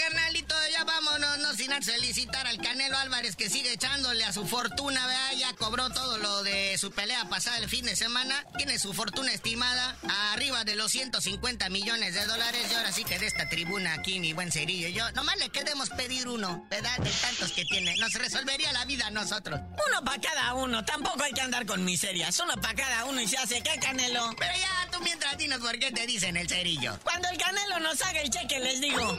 Carnalito, 0.01 0.55
ya 0.73 0.83
vámonos, 0.85 1.39
no 1.41 1.53
sin 1.53 1.71
felicitar 1.83 2.47
al 2.47 2.57
Canelo 2.57 2.97
Álvarez 2.97 3.37
que 3.37 3.51
sigue 3.51 3.75
echándole 3.75 4.25
a 4.25 4.33
su 4.33 4.47
fortuna, 4.47 5.07
¿verdad? 5.07 5.33
Ya 5.37 5.53
cobró 5.55 5.91
todo 5.91 6.17
lo 6.17 6.43
de 6.43 6.79
su 6.79 6.91
pelea 6.91 7.29
pasada 7.29 7.59
el 7.59 7.69
fin 7.69 7.85
de 7.85 7.95
semana. 7.95 8.47
Tiene 8.57 8.79
su 8.79 8.95
fortuna 8.95 9.31
estimada 9.31 9.97
arriba 10.33 10.65
de 10.65 10.77
los 10.77 10.91
150 10.93 11.69
millones 11.69 12.15
de 12.15 12.25
dólares. 12.25 12.67
Y 12.71 12.75
ahora 12.75 12.93
sí 12.93 13.05
que 13.05 13.19
de 13.19 13.27
esta 13.27 13.49
tribuna 13.51 13.93
aquí, 13.93 14.21
mi 14.21 14.33
buen 14.33 14.51
cerillo 14.51 14.89
y 14.89 14.95
yo, 14.95 15.11
nomás 15.13 15.37
le 15.37 15.51
queremos 15.51 15.91
pedir 15.91 16.29
uno, 16.29 16.67
¿verdad? 16.71 16.97
De 16.99 17.11
tantos 17.11 17.53
que 17.53 17.67
tiene. 17.67 17.95
Nos 17.97 18.15
resolvería 18.15 18.73
la 18.73 18.87
vida 18.87 19.09
a 19.09 19.11
nosotros. 19.11 19.61
Uno 19.87 20.03
para 20.03 20.21
cada 20.21 20.55
uno, 20.55 20.83
tampoco 20.83 21.23
hay 21.23 21.33
que 21.33 21.43
andar 21.43 21.67
con 21.67 21.85
miserias. 21.85 22.39
Uno 22.41 22.55
para 22.61 22.75
cada 22.75 23.05
uno 23.05 23.21
y 23.21 23.29
se 23.29 23.37
hace, 23.37 23.63
¿qué, 23.63 23.79
Canelo? 23.79 24.35
Pero 24.39 24.55
ya, 24.57 24.91
tú 24.91 25.01
mientras 25.03 25.37
dinos 25.37 25.61
por 25.61 25.79
qué 25.79 25.93
te 25.93 26.07
dicen 26.07 26.39
el 26.39 26.49
cerillo. 26.49 26.99
Cuando 27.05 27.29
el 27.29 27.37
Canelo 27.37 27.81
nos 27.81 28.01
haga 28.01 28.21
el 28.23 28.31
cheque, 28.31 28.61
les 28.61 28.81
digo. 28.81 29.19